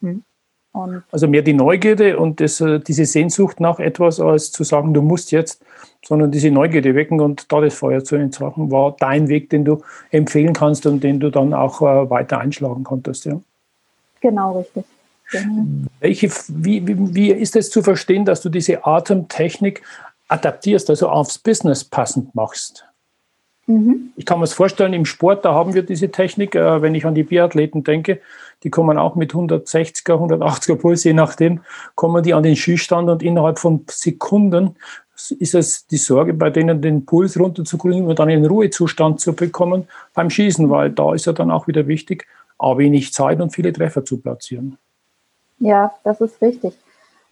Mhm. 0.00 0.22
also 1.10 1.26
mehr 1.26 1.42
die 1.42 1.54
Neugierde 1.54 2.18
und 2.18 2.40
das, 2.40 2.60
äh, 2.60 2.78
diese 2.78 3.04
Sehnsucht 3.04 3.58
nach 3.58 3.80
etwas, 3.80 4.20
als 4.20 4.52
zu 4.52 4.62
sagen, 4.62 4.94
du 4.94 5.02
musst 5.02 5.32
jetzt, 5.32 5.62
sondern 6.04 6.30
diese 6.30 6.50
Neugierde 6.50 6.94
wecken 6.94 7.20
und 7.20 7.52
da 7.52 7.60
das 7.60 7.74
Feuer 7.74 8.04
zu 8.04 8.14
entfachen, 8.14 8.70
war 8.70 8.94
dein 8.98 9.28
Weg, 9.28 9.50
den 9.50 9.64
du 9.64 9.82
empfehlen 10.10 10.52
kannst 10.52 10.86
und 10.86 11.02
den 11.02 11.18
du 11.18 11.30
dann 11.30 11.52
auch 11.52 11.82
äh, 11.82 12.08
weiter 12.08 12.38
einschlagen 12.38 12.84
konntest. 12.84 13.24
Ja? 13.24 13.40
Genau, 14.20 14.58
richtig. 14.58 14.84
Welche, 16.00 16.30
wie, 16.48 16.86
wie, 16.86 17.14
wie 17.14 17.30
ist 17.32 17.54
es 17.56 17.70
zu 17.70 17.82
verstehen, 17.82 18.24
dass 18.24 18.40
du 18.40 18.48
diese 18.48 18.86
Atemtechnik 18.86 19.82
adaptierst, 20.28 20.90
also 20.90 21.08
aufs 21.08 21.38
Business 21.38 21.84
passend 21.84 22.34
machst? 22.34 22.84
Mhm. 23.66 24.12
Ich 24.16 24.24
kann 24.24 24.38
mir 24.38 24.44
es 24.44 24.54
vorstellen, 24.54 24.94
im 24.94 25.04
Sport, 25.04 25.44
da 25.44 25.52
haben 25.52 25.74
wir 25.74 25.82
diese 25.82 26.10
Technik, 26.10 26.54
äh, 26.54 26.80
wenn 26.80 26.94
ich 26.94 27.04
an 27.04 27.14
die 27.14 27.22
Biathleten 27.22 27.84
denke, 27.84 28.20
die 28.62 28.70
kommen 28.70 28.96
auch 28.98 29.14
mit 29.14 29.32
160er, 29.32 30.14
180er 30.14 30.76
Puls, 30.76 31.04
je 31.04 31.12
nachdem, 31.12 31.60
kommen 31.94 32.22
die 32.22 32.34
an 32.34 32.42
den 32.42 32.56
Schießstand 32.56 33.10
und 33.10 33.22
innerhalb 33.22 33.58
von 33.58 33.84
Sekunden 33.88 34.76
ist 35.38 35.54
es 35.54 35.86
die 35.86 35.96
Sorge, 35.96 36.32
bei 36.32 36.48
denen 36.48 36.80
den 36.80 37.04
Puls 37.04 37.38
runterzukriegen 37.38 38.06
und 38.06 38.18
dann 38.18 38.30
in 38.30 38.42
den 38.42 38.50
Ruhezustand 38.50 39.20
zu 39.20 39.34
bekommen 39.34 39.88
beim 40.14 40.30
Schießen, 40.30 40.70
weil 40.70 40.90
da 40.90 41.12
ist 41.12 41.26
ja 41.26 41.32
dann 41.32 41.50
auch 41.50 41.66
wieder 41.66 41.86
wichtig, 41.86 42.26
a 42.58 42.78
wenig 42.78 43.12
Zeit 43.12 43.40
und 43.40 43.50
viele 43.50 43.72
Treffer 43.72 44.04
zu 44.04 44.18
platzieren. 44.18 44.78
Ja, 45.58 45.92
das 46.04 46.20
ist 46.20 46.40
richtig. 46.40 46.74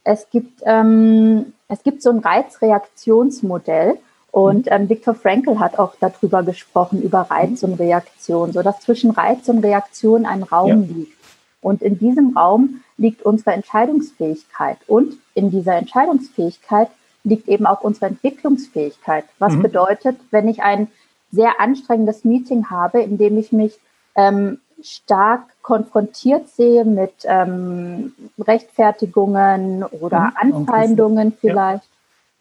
Es 0.04 0.28
gibt, 0.30 0.62
ähm, 0.64 1.52
es 1.68 1.82
gibt 1.82 2.02
so 2.02 2.10
ein 2.10 2.18
Reizreaktionsmodell 2.18 3.98
und 4.30 4.68
ähm, 4.70 4.88
Viktor 4.88 5.14
Frankl 5.14 5.58
hat 5.58 5.78
auch 5.78 5.94
darüber 5.98 6.42
gesprochen, 6.42 7.00
über 7.02 7.22
Reiz 7.22 7.62
und 7.62 7.74
Reaktion, 7.74 8.52
so 8.52 8.62
dass 8.62 8.80
zwischen 8.80 9.10
Reiz 9.10 9.48
und 9.48 9.64
Reaktion 9.64 10.26
ein 10.26 10.42
Raum 10.42 10.68
ja. 10.68 10.94
liegt. 10.94 11.16
Und 11.62 11.82
in 11.82 11.98
diesem 11.98 12.36
Raum 12.36 12.82
liegt 12.96 13.22
unsere 13.22 13.52
Entscheidungsfähigkeit. 13.52 14.78
Und 14.86 15.14
in 15.34 15.50
dieser 15.50 15.76
Entscheidungsfähigkeit 15.76 16.88
liegt 17.24 17.48
eben 17.48 17.66
auch 17.66 17.80
unsere 17.80 18.06
Entwicklungsfähigkeit. 18.06 19.24
Was 19.38 19.54
mhm. 19.54 19.62
bedeutet, 19.62 20.16
wenn 20.30 20.48
ich 20.48 20.62
ein 20.62 20.88
sehr 21.32 21.58
anstrengendes 21.60 22.24
Meeting 22.24 22.70
habe, 22.70 23.00
in 23.00 23.18
dem 23.18 23.36
ich 23.38 23.52
mich 23.52 23.78
ähm, 24.14 24.60
stark 24.82 25.42
konfrontiert 25.62 26.48
sehe 26.48 26.84
mit 26.84 27.14
ähm, 27.24 28.14
Rechtfertigungen 28.38 29.84
oder 29.84 30.32
mhm. 30.42 30.66
Anfeindungen 30.66 31.32
vielleicht. 31.40 31.84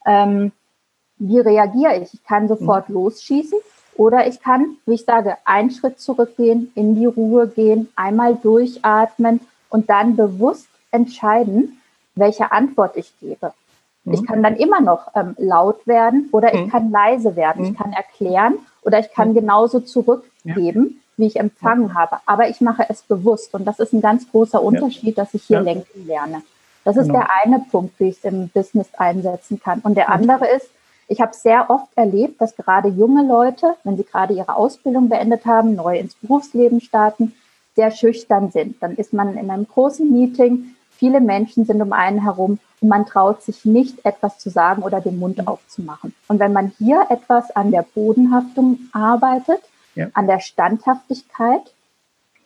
Ja. 0.05 0.23
Ähm, 0.23 0.51
wie 1.17 1.39
reagiere 1.39 1.97
ich? 1.97 2.13
Ich 2.13 2.23
kann 2.23 2.47
sofort 2.47 2.89
mhm. 2.89 2.95
losschießen 2.95 3.57
oder 3.95 4.27
ich 4.27 4.41
kann, 4.41 4.77
wie 4.85 4.95
ich 4.95 5.05
sage, 5.05 5.37
einen 5.45 5.71
Schritt 5.71 5.99
zurückgehen, 5.99 6.71
in 6.75 6.95
die 6.95 7.05
Ruhe 7.05 7.47
gehen, 7.47 7.89
einmal 7.95 8.35
durchatmen 8.35 9.39
und 9.69 9.89
dann 9.89 10.15
bewusst 10.15 10.67
entscheiden, 10.91 11.81
welche 12.15 12.51
Antwort 12.51 12.97
ich 12.97 13.13
gebe. 13.19 13.53
Mhm. 14.03 14.13
Ich 14.13 14.25
kann 14.25 14.43
dann 14.43 14.57
immer 14.57 14.81
noch 14.81 15.11
ähm, 15.15 15.35
laut 15.37 15.85
werden 15.87 16.29
oder 16.31 16.53
ich 16.53 16.65
mhm. 16.65 16.69
kann 16.69 16.91
leise 16.91 17.35
werden. 17.35 17.63
Ich 17.63 17.71
mhm. 17.71 17.77
kann 17.77 17.93
erklären 17.93 18.55
oder 18.81 18.99
ich 18.99 19.11
kann 19.11 19.29
mhm. 19.29 19.35
genauso 19.35 19.79
zurückgeben, 19.79 20.85
ja. 20.89 21.04
Wie 21.17 21.27
ich 21.27 21.37
empfangen 21.37 21.89
ja. 21.89 21.93
habe. 21.95 22.17
Aber 22.25 22.49
ich 22.49 22.61
mache 22.61 22.85
es 22.89 23.01
bewusst 23.01 23.53
und 23.53 23.65
das 23.65 23.79
ist 23.79 23.93
ein 23.93 24.01
ganz 24.01 24.29
großer 24.29 24.61
Unterschied, 24.61 25.17
ja. 25.17 25.23
dass 25.23 25.33
ich 25.33 25.43
hier 25.43 25.61
lenken 25.61 26.05
lerne. 26.05 26.41
Das 26.83 26.97
ist 26.97 27.07
genau. 27.07 27.19
der 27.19 27.29
eine 27.43 27.65
Punkt, 27.71 27.99
wie 27.99 28.09
ich 28.09 28.17
es 28.17 28.23
im 28.25 28.49
Business 28.49 28.87
einsetzen 28.95 29.59
kann. 29.59 29.79
Und 29.79 29.95
der 29.95 30.09
andere 30.09 30.47
ist, 30.47 30.69
ich 31.07 31.21
habe 31.21 31.33
sehr 31.33 31.69
oft 31.69 31.87
erlebt, 31.95 32.41
dass 32.41 32.55
gerade 32.55 32.89
junge 32.89 33.23
Leute, 33.27 33.75
wenn 33.83 33.97
sie 33.97 34.03
gerade 34.03 34.33
ihre 34.33 34.55
Ausbildung 34.55 35.09
beendet 35.09 35.45
haben, 35.45 35.75
neu 35.75 35.97
ins 35.99 36.15
Berufsleben 36.15 36.81
starten, 36.81 37.33
sehr 37.75 37.91
schüchtern 37.91 38.51
sind. 38.51 38.81
Dann 38.81 38.95
ist 38.95 39.13
man 39.13 39.37
in 39.37 39.51
einem 39.51 39.67
großen 39.67 40.11
Meeting, 40.11 40.75
viele 40.91 41.21
Menschen 41.21 41.65
sind 41.65 41.81
um 41.81 41.93
einen 41.93 42.23
herum 42.23 42.59
und 42.81 42.89
man 42.89 43.05
traut 43.05 43.43
sich 43.43 43.65
nicht, 43.65 44.05
etwas 44.05 44.39
zu 44.39 44.49
sagen 44.49 44.81
oder 44.81 45.01
den 45.01 45.19
Mund 45.19 45.47
aufzumachen. 45.47 46.13
Und 46.27 46.39
wenn 46.39 46.53
man 46.53 46.71
hier 46.77 47.05
etwas 47.09 47.55
an 47.55 47.71
der 47.71 47.83
Bodenhaftung 47.83 48.79
arbeitet, 48.93 49.61
ja. 49.95 50.07
an 50.13 50.27
der 50.27 50.39
Standhaftigkeit 50.39 51.73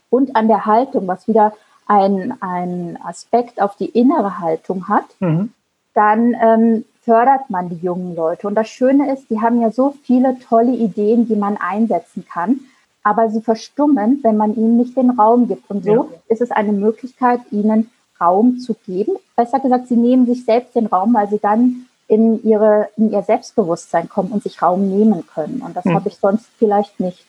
und 0.10 0.36
an 0.36 0.48
der 0.48 0.66
Haltung, 0.66 1.08
was 1.08 1.28
wieder 1.28 1.54
ein, 1.88 2.36
ein 2.42 2.98
Aspekt 3.04 3.62
auf 3.62 3.76
die 3.76 3.90
innere 3.90 4.40
Haltung 4.40 4.88
hat, 4.88 5.06
mhm. 5.20 5.52
dann 5.94 6.36
ähm, 6.40 6.86
fördert 7.02 7.50
man 7.50 7.70
die 7.70 7.84
jungen 7.84 8.16
Leute. 8.16 8.48
Und 8.48 8.56
das 8.56 8.70
Schöne 8.70 9.12
ist, 9.12 9.30
die 9.30 9.42
haben 9.42 9.62
ja 9.62 9.72
so 9.72 9.96
viele 10.04 10.38
tolle 10.40 10.74
Ideen, 10.74 11.28
die 11.28 11.36
man 11.36 11.58
einsetzen 11.58 12.26
kann, 12.32 12.60
aber 13.04 13.30
sie 13.30 13.42
verstummen, 13.42 14.20
wenn 14.22 14.38
man 14.38 14.56
ihnen 14.56 14.78
nicht 14.78 14.96
den 14.96 15.10
Raum 15.12 15.48
gibt. 15.48 15.70
Und 15.70 15.84
so 15.84 15.92
ja. 15.92 16.06
ist 16.28 16.42
es 16.42 16.52
eine 16.52 16.72
Möglichkeit, 16.72 17.40
ihnen 17.50 17.90
Raum 18.22 18.60
zu 18.60 18.76
geben. 18.86 19.14
Besser 19.36 19.60
gesagt, 19.60 19.88
sie 19.88 19.96
nehmen 19.96 20.26
sich 20.26 20.46
selbst 20.46 20.76
den 20.76 20.86
Raum, 20.86 21.14
weil 21.14 21.30
sie 21.30 21.40
dann 21.40 21.88
in, 22.08 22.44
ihre, 22.44 22.90
in 22.98 23.12
ihr 23.12 23.24
Selbstbewusstsein 23.24 24.10
kommen 24.10 24.32
und 24.32 24.44
sich 24.44 24.62
Raum 24.62 24.90
nehmen 24.90 25.26
können. 25.26 25.62
Und 25.66 25.76
das 25.76 25.86
hm. 25.86 25.96
habe 25.96 26.10
ich 26.10 26.18
sonst 26.18 26.48
vielleicht 26.58 27.00
nicht. 27.00 27.26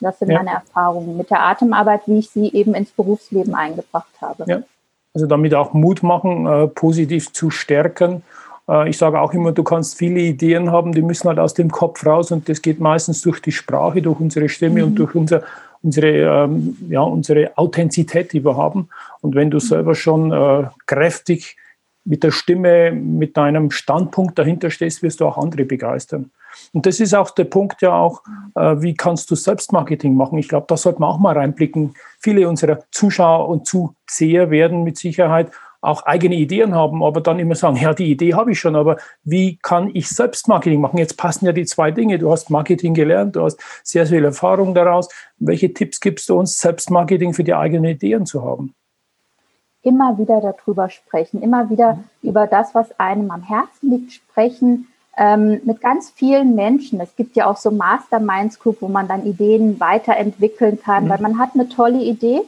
Das 0.00 0.18
sind 0.18 0.30
ja. 0.30 0.38
meine 0.38 0.50
Erfahrungen 0.50 1.16
mit 1.16 1.30
der 1.30 1.42
Atemarbeit, 1.42 2.02
wie 2.06 2.18
ich 2.18 2.30
sie 2.30 2.52
eben 2.52 2.74
ins 2.74 2.90
Berufsleben 2.90 3.54
eingebracht 3.54 4.12
habe. 4.20 4.44
Ja. 4.46 4.62
Also 5.14 5.26
damit 5.26 5.54
auch 5.54 5.72
Mut 5.72 6.02
machen, 6.02 6.46
äh, 6.46 6.66
positiv 6.66 7.32
zu 7.32 7.50
stärken 7.50 8.22
äh, 8.68 8.88
ich 8.88 8.98
sage 8.98 9.20
auch 9.20 9.32
immer, 9.32 9.52
du 9.52 9.62
kannst 9.62 9.96
viele 9.96 10.20
Ideen 10.20 10.70
haben, 10.70 10.92
die 10.92 11.02
müssen 11.02 11.28
halt 11.28 11.38
aus 11.38 11.54
dem 11.54 11.70
Kopf 11.70 12.04
raus 12.06 12.32
und 12.32 12.48
das 12.48 12.62
geht 12.62 12.80
meistens 12.80 13.22
durch 13.22 13.40
die 13.40 13.52
Sprache, 13.52 14.02
durch 14.02 14.20
unsere 14.20 14.48
Stimme 14.48 14.80
mhm. 14.80 14.86
und 14.86 14.94
durch 14.96 15.14
unser, 15.14 15.42
unsere, 15.82 16.44
ähm, 16.44 16.76
ja, 16.88 17.02
unsere 17.02 17.56
Authentizität, 17.56 18.32
die 18.32 18.44
wir 18.44 18.56
haben. 18.56 18.88
Und 19.20 19.34
wenn 19.34 19.50
du 19.50 19.58
selber 19.58 19.94
schon 19.94 20.32
äh, 20.32 20.64
kräftig 20.86 21.56
mit 22.04 22.22
der 22.22 22.30
Stimme, 22.30 22.92
mit 22.92 23.36
deinem 23.36 23.70
Standpunkt 23.70 24.38
dahinter 24.38 24.70
stehst, 24.70 25.02
wirst 25.02 25.20
du 25.20 25.26
auch 25.26 25.38
andere 25.38 25.64
begeistern. 25.64 26.30
Und 26.72 26.86
das 26.86 27.00
ist 27.00 27.14
auch 27.14 27.30
der 27.30 27.44
Punkt 27.44 27.82
ja 27.82 27.94
auch, 27.94 28.22
äh, 28.54 28.76
wie 28.78 28.94
kannst 28.94 29.30
du 29.30 29.34
Selbstmarketing 29.34 30.14
machen? 30.14 30.38
Ich 30.38 30.48
glaube, 30.48 30.66
da 30.68 30.76
sollte 30.76 31.00
man 31.00 31.10
auch 31.10 31.18
mal 31.18 31.36
reinblicken. 31.36 31.94
Viele 32.20 32.48
unserer 32.48 32.80
Zuschauer 32.90 33.48
und 33.48 33.66
Zuseher 33.66 34.50
werden 34.50 34.84
mit 34.84 34.98
Sicherheit 34.98 35.50
auch 35.84 36.02
eigene 36.06 36.36
Ideen 36.36 36.74
haben, 36.74 37.02
aber 37.02 37.20
dann 37.20 37.38
immer 37.38 37.54
sagen, 37.54 37.76
ja, 37.76 37.92
die 37.92 38.10
Idee 38.10 38.34
habe 38.34 38.52
ich 38.52 38.58
schon, 38.58 38.74
aber 38.74 38.96
wie 39.22 39.58
kann 39.62 39.90
ich 39.92 40.08
selbst 40.08 40.48
Marketing 40.48 40.80
machen? 40.80 40.98
Jetzt 40.98 41.18
passen 41.18 41.44
ja 41.44 41.52
die 41.52 41.66
zwei 41.66 41.90
Dinge. 41.90 42.18
Du 42.18 42.32
hast 42.32 42.48
Marketing 42.48 42.94
gelernt, 42.94 43.36
du 43.36 43.42
hast 43.42 43.60
sehr 43.82 44.06
viel 44.06 44.24
Erfahrung 44.24 44.74
daraus. 44.74 45.08
Welche 45.38 45.74
Tipps 45.74 46.00
gibst 46.00 46.28
du 46.28 46.38
uns, 46.38 46.58
Selbstmarketing 46.58 47.34
für 47.34 47.44
die 47.44 47.54
eigenen 47.54 47.84
Ideen 47.84 48.24
zu 48.24 48.42
haben? 48.42 48.74
Immer 49.84 50.18
wieder 50.18 50.40
darüber 50.40 50.90
sprechen, 50.90 51.40
immer 51.42 51.70
wieder 51.70 51.94
mhm. 51.94 52.04
über 52.30 52.46
das, 52.46 52.74
was 52.74 52.98
einem 52.98 53.30
am 53.30 53.42
Herzen 53.42 53.90
liegt, 53.90 54.12
sprechen. 54.12 54.88
Ähm, 55.16 55.60
mit 55.64 55.80
ganz 55.80 56.10
vielen 56.10 56.56
Menschen. 56.56 57.00
Es 57.00 57.14
gibt 57.14 57.36
ja 57.36 57.46
auch 57.46 57.56
so 57.56 57.70
Masterminds 57.70 58.58
Group, 58.58 58.78
wo 58.80 58.88
man 58.88 59.06
dann 59.06 59.24
Ideen 59.24 59.78
weiterentwickeln 59.78 60.80
kann, 60.80 61.04
mhm. 61.04 61.08
weil 61.10 61.20
man 61.20 61.38
hat 61.38 61.50
eine 61.54 61.68
tolle 61.68 62.02
Idee 62.02 62.40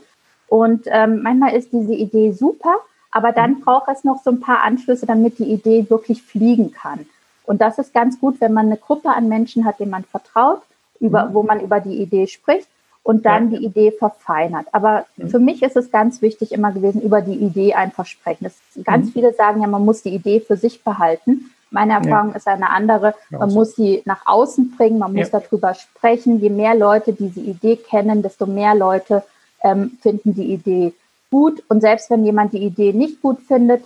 und 0.48 0.86
ähm, 0.86 1.22
manchmal 1.22 1.54
ist 1.54 1.72
diese 1.72 1.94
Idee 1.94 2.32
super, 2.32 2.76
aber 3.12 3.32
dann 3.32 3.52
mhm. 3.52 3.60
braucht 3.60 3.88
es 3.88 4.02
noch 4.02 4.22
so 4.22 4.30
ein 4.30 4.40
paar 4.40 4.62
Anschlüsse, 4.62 5.06
damit 5.06 5.38
die 5.38 5.52
Idee 5.52 5.88
wirklich 5.88 6.22
fliegen 6.22 6.72
kann. 6.72 7.06
Und 7.44 7.60
das 7.60 7.78
ist 7.78 7.94
ganz 7.94 8.18
gut, 8.18 8.40
wenn 8.40 8.52
man 8.52 8.66
eine 8.66 8.76
Gruppe 8.76 9.10
an 9.10 9.28
Menschen 9.28 9.64
hat, 9.64 9.78
denen 9.78 9.92
man 9.92 10.04
vertraut, 10.04 10.62
über, 10.98 11.26
mhm. 11.26 11.34
wo 11.34 11.42
man 11.42 11.60
über 11.60 11.80
die 11.80 12.02
Idee 12.02 12.26
spricht 12.26 12.68
und 13.06 13.24
dann 13.24 13.52
ja. 13.52 13.58
die 13.58 13.64
Idee 13.64 13.92
verfeinert. 13.92 14.66
Aber 14.72 15.06
mhm. 15.16 15.28
für 15.28 15.38
mich 15.38 15.62
ist 15.62 15.76
es 15.76 15.92
ganz 15.92 16.22
wichtig 16.22 16.50
immer 16.50 16.72
gewesen, 16.72 17.00
über 17.00 17.22
die 17.22 17.36
Idee 17.36 17.72
einfach 17.74 18.04
sprechen. 18.04 18.44
Das, 18.44 18.84
ganz 18.84 19.06
mhm. 19.06 19.12
viele 19.12 19.32
sagen 19.32 19.62
ja, 19.62 19.68
man 19.68 19.84
muss 19.84 20.02
die 20.02 20.12
Idee 20.12 20.40
für 20.40 20.56
sich 20.56 20.82
behalten. 20.82 21.52
Meine 21.70 21.92
Erfahrung 21.92 22.30
ja. 22.30 22.36
ist 22.36 22.48
eine 22.48 22.70
andere. 22.70 23.14
Man 23.30 23.52
muss 23.52 23.76
sie 23.76 24.02
nach 24.06 24.22
außen 24.26 24.72
bringen, 24.76 24.98
man 24.98 25.12
muss 25.12 25.30
ja. 25.30 25.38
darüber 25.38 25.74
sprechen. 25.74 26.40
Je 26.40 26.50
mehr 26.50 26.74
Leute 26.74 27.12
diese 27.12 27.40
Idee 27.40 27.76
kennen, 27.76 28.22
desto 28.22 28.44
mehr 28.46 28.74
Leute 28.74 29.22
ähm, 29.62 29.98
finden 30.00 30.34
die 30.34 30.52
Idee 30.52 30.92
gut. 31.30 31.62
Und 31.68 31.82
selbst 31.82 32.10
wenn 32.10 32.24
jemand 32.24 32.54
die 32.54 32.64
Idee 32.64 32.92
nicht 32.92 33.22
gut 33.22 33.38
findet, 33.46 33.84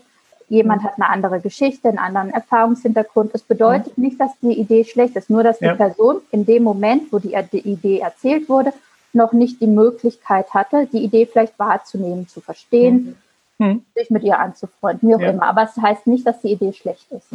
jemand 0.49 0.83
mhm. 0.83 0.87
hat 0.87 0.95
eine 0.97 1.11
andere 1.11 1.41
Geschichte, 1.41 1.89
einen 1.89 1.99
anderen 1.99 2.31
Erfahrungshintergrund. 2.31 3.33
Es 3.35 3.43
bedeutet. 3.43 3.99
Mhm. 3.99 4.05
nicht, 4.05 4.21
dass 4.21 4.31
die 4.41 4.59
Idee 4.59 4.85
schlecht 4.85 5.17
ist, 5.17 5.29
nur 5.29 5.43
dass 5.43 5.59
die 5.59 5.67
ja. 5.67 5.75
Person 5.75 6.23
in 6.31 6.47
dem 6.47 6.63
Moment, 6.63 7.13
wo 7.13 7.19
die, 7.19 7.37
die 7.53 7.69
Idee 7.69 7.99
erzählt 7.99 8.49
wurde, 8.49 8.73
noch 9.13 9.33
nicht 9.33 9.61
die 9.61 9.67
Möglichkeit 9.67 10.53
hatte, 10.55 10.87
die 10.93 11.05
Idee 11.05 11.27
vielleicht 11.27 11.59
wahrzunehmen, 11.59 12.29
zu 12.29 12.41
verstehen, 12.41 13.17
mhm. 13.59 13.67
mhm. 13.67 13.83
sich 13.95 14.11
mit 14.11 14.23
ihr 14.23 14.39
anzufreunden, 14.39 15.09
wie 15.09 15.15
auch 15.15 15.21
ja. 15.21 15.31
immer. 15.31 15.45
Aber 15.45 15.65
es 15.65 15.75
das 15.75 15.85
heißt 15.85 16.07
nicht, 16.07 16.27
dass 16.27 16.41
die 16.41 16.53
Idee 16.53 16.73
schlecht 16.73 17.07
ist. 17.11 17.27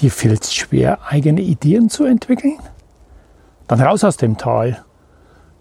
Dir 0.00 0.10
fällt 0.10 0.42
es 0.42 0.54
schwer, 0.54 0.98
eigene 1.08 1.40
Ideen 1.40 1.88
zu 1.88 2.04
entwickeln? 2.04 2.58
Dann 3.68 3.80
raus 3.80 4.04
aus 4.04 4.16
dem 4.16 4.36
Tal. 4.36 4.84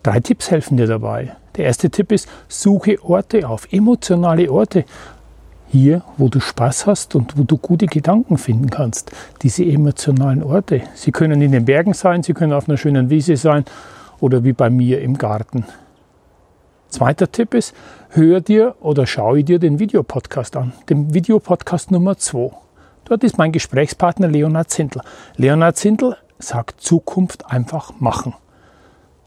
Drei 0.04 0.20
Tipps 0.20 0.50
helfen 0.50 0.78
dir 0.78 0.88
dabei. 0.88 1.36
Der 1.56 1.66
erste 1.66 1.90
Tipp 1.90 2.12
ist, 2.12 2.28
suche 2.48 3.04
Orte 3.04 3.48
auf, 3.48 3.72
emotionale 3.72 4.52
Orte. 4.52 4.86
Hier, 5.68 6.02
wo 6.18 6.28
du 6.28 6.40
Spaß 6.40 6.88
hast 6.88 7.16
und 7.16 7.38
wo 7.38 7.44
du 7.44 7.58
gute 7.58 7.86
Gedanken 7.86 8.38
finden 8.38 8.70
kannst. 8.70 9.12
Diese 9.42 9.64
emotionalen 9.64 10.44
Orte. 10.44 10.82
Sie 10.96 11.12
können 11.12 11.42
in 11.42 11.52
den 11.52 11.66
Bergen 11.66 11.94
sein, 11.94 12.24
sie 12.24 12.34
können 12.34 12.52
auf 12.52 12.68
einer 12.68 12.78
schönen 12.78 13.10
Wiese 13.10 13.38
sein 13.38 13.64
oder 14.22 14.46
wie 14.46 14.54
bei 14.54 14.70
mir 14.70 15.02
im 15.02 15.18
Garten. 15.18 15.66
Zweiter 16.88 17.32
Tipp 17.32 17.54
ist, 17.54 17.74
hör 18.10 18.40
dir 18.40 18.76
oder 18.80 19.06
schaue 19.06 19.44
dir 19.44 19.60
den 19.60 19.80
Videopodcast 19.80 20.56
an, 20.56 20.72
den 20.90 21.14
Videopodcast 21.14 21.92
Nummer 21.92 22.18
2. 22.18 22.52
Dort 23.06 23.24
ist 23.24 23.38
mein 23.38 23.52
Gesprächspartner 23.52 24.28
Leonard 24.28 24.70
Zindl. 24.70 25.02
Leonard 25.36 25.78
Zindl 25.78 26.16
sagt 26.40 26.82
Zukunft 26.82 27.46
einfach 27.52 28.00
machen. 28.00 28.34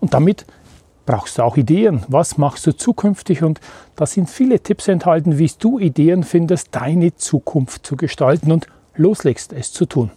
Und 0.00 0.14
damit 0.14 0.46
brauchst 1.06 1.38
du 1.38 1.42
auch 1.42 1.56
Ideen. 1.56 2.02
Was 2.08 2.38
machst 2.38 2.66
du 2.66 2.72
zukünftig? 2.72 3.42
Und 3.42 3.60
da 3.96 4.06
sind 4.06 4.30
viele 4.30 4.60
Tipps 4.60 4.88
enthalten, 4.88 5.38
wie 5.38 5.50
du 5.58 5.78
Ideen 5.78 6.22
findest, 6.22 6.68
deine 6.74 7.14
Zukunft 7.16 7.86
zu 7.86 7.96
gestalten 7.96 8.52
und 8.52 8.66
loslegst, 8.96 9.52
es 9.52 9.72
zu 9.72 9.86
tun. 9.86 10.10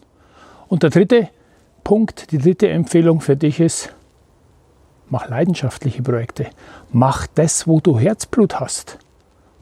Und 0.67 0.83
der 0.83 0.89
dritte 0.89 1.29
Punkt, 1.83 2.31
die 2.31 2.37
dritte 2.37 2.69
Empfehlung 2.69 3.21
für 3.21 3.37
dich 3.37 3.59
ist, 3.59 3.93
mach 5.09 5.27
leidenschaftliche 5.29 6.01
Projekte. 6.01 6.47
Mach 6.91 7.27
das, 7.35 7.67
wo 7.67 7.79
du 7.79 7.97
Herzblut 7.97 8.59
hast. 8.59 8.97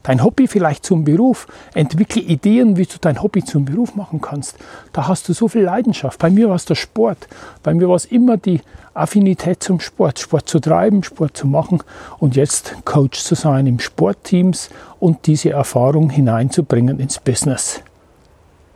Dein 0.06 0.22
Hobby 0.22 0.46
vielleicht 0.46 0.86
zum 0.86 1.02
Beruf. 1.02 1.48
Entwickle 1.74 2.22
Ideen, 2.22 2.76
wie 2.76 2.84
du 2.84 2.94
dein 3.00 3.20
Hobby 3.20 3.44
zum 3.44 3.64
Beruf 3.64 3.96
machen 3.96 4.20
kannst. 4.20 4.56
Da 4.92 5.08
hast 5.08 5.28
du 5.28 5.32
so 5.32 5.48
viel 5.48 5.62
Leidenschaft. 5.62 6.20
Bei 6.20 6.30
mir 6.30 6.48
war 6.48 6.54
es 6.54 6.64
der 6.64 6.76
Sport. 6.76 7.26
Bei 7.64 7.74
mir 7.74 7.88
war 7.88 7.96
es 7.96 8.04
immer 8.04 8.36
die 8.36 8.60
Affinität 8.94 9.64
zum 9.64 9.80
Sport. 9.80 10.20
Sport 10.20 10.48
zu 10.48 10.60
treiben, 10.60 11.02
Sport 11.02 11.36
zu 11.36 11.48
machen 11.48 11.82
und 12.18 12.36
jetzt 12.36 12.76
Coach 12.84 13.20
zu 13.20 13.34
sein 13.34 13.66
im 13.66 13.80
Sportteams 13.80 14.70
und 15.00 15.26
diese 15.26 15.50
Erfahrung 15.50 16.10
hineinzubringen 16.10 17.00
ins 17.00 17.18
Business. 17.18 17.82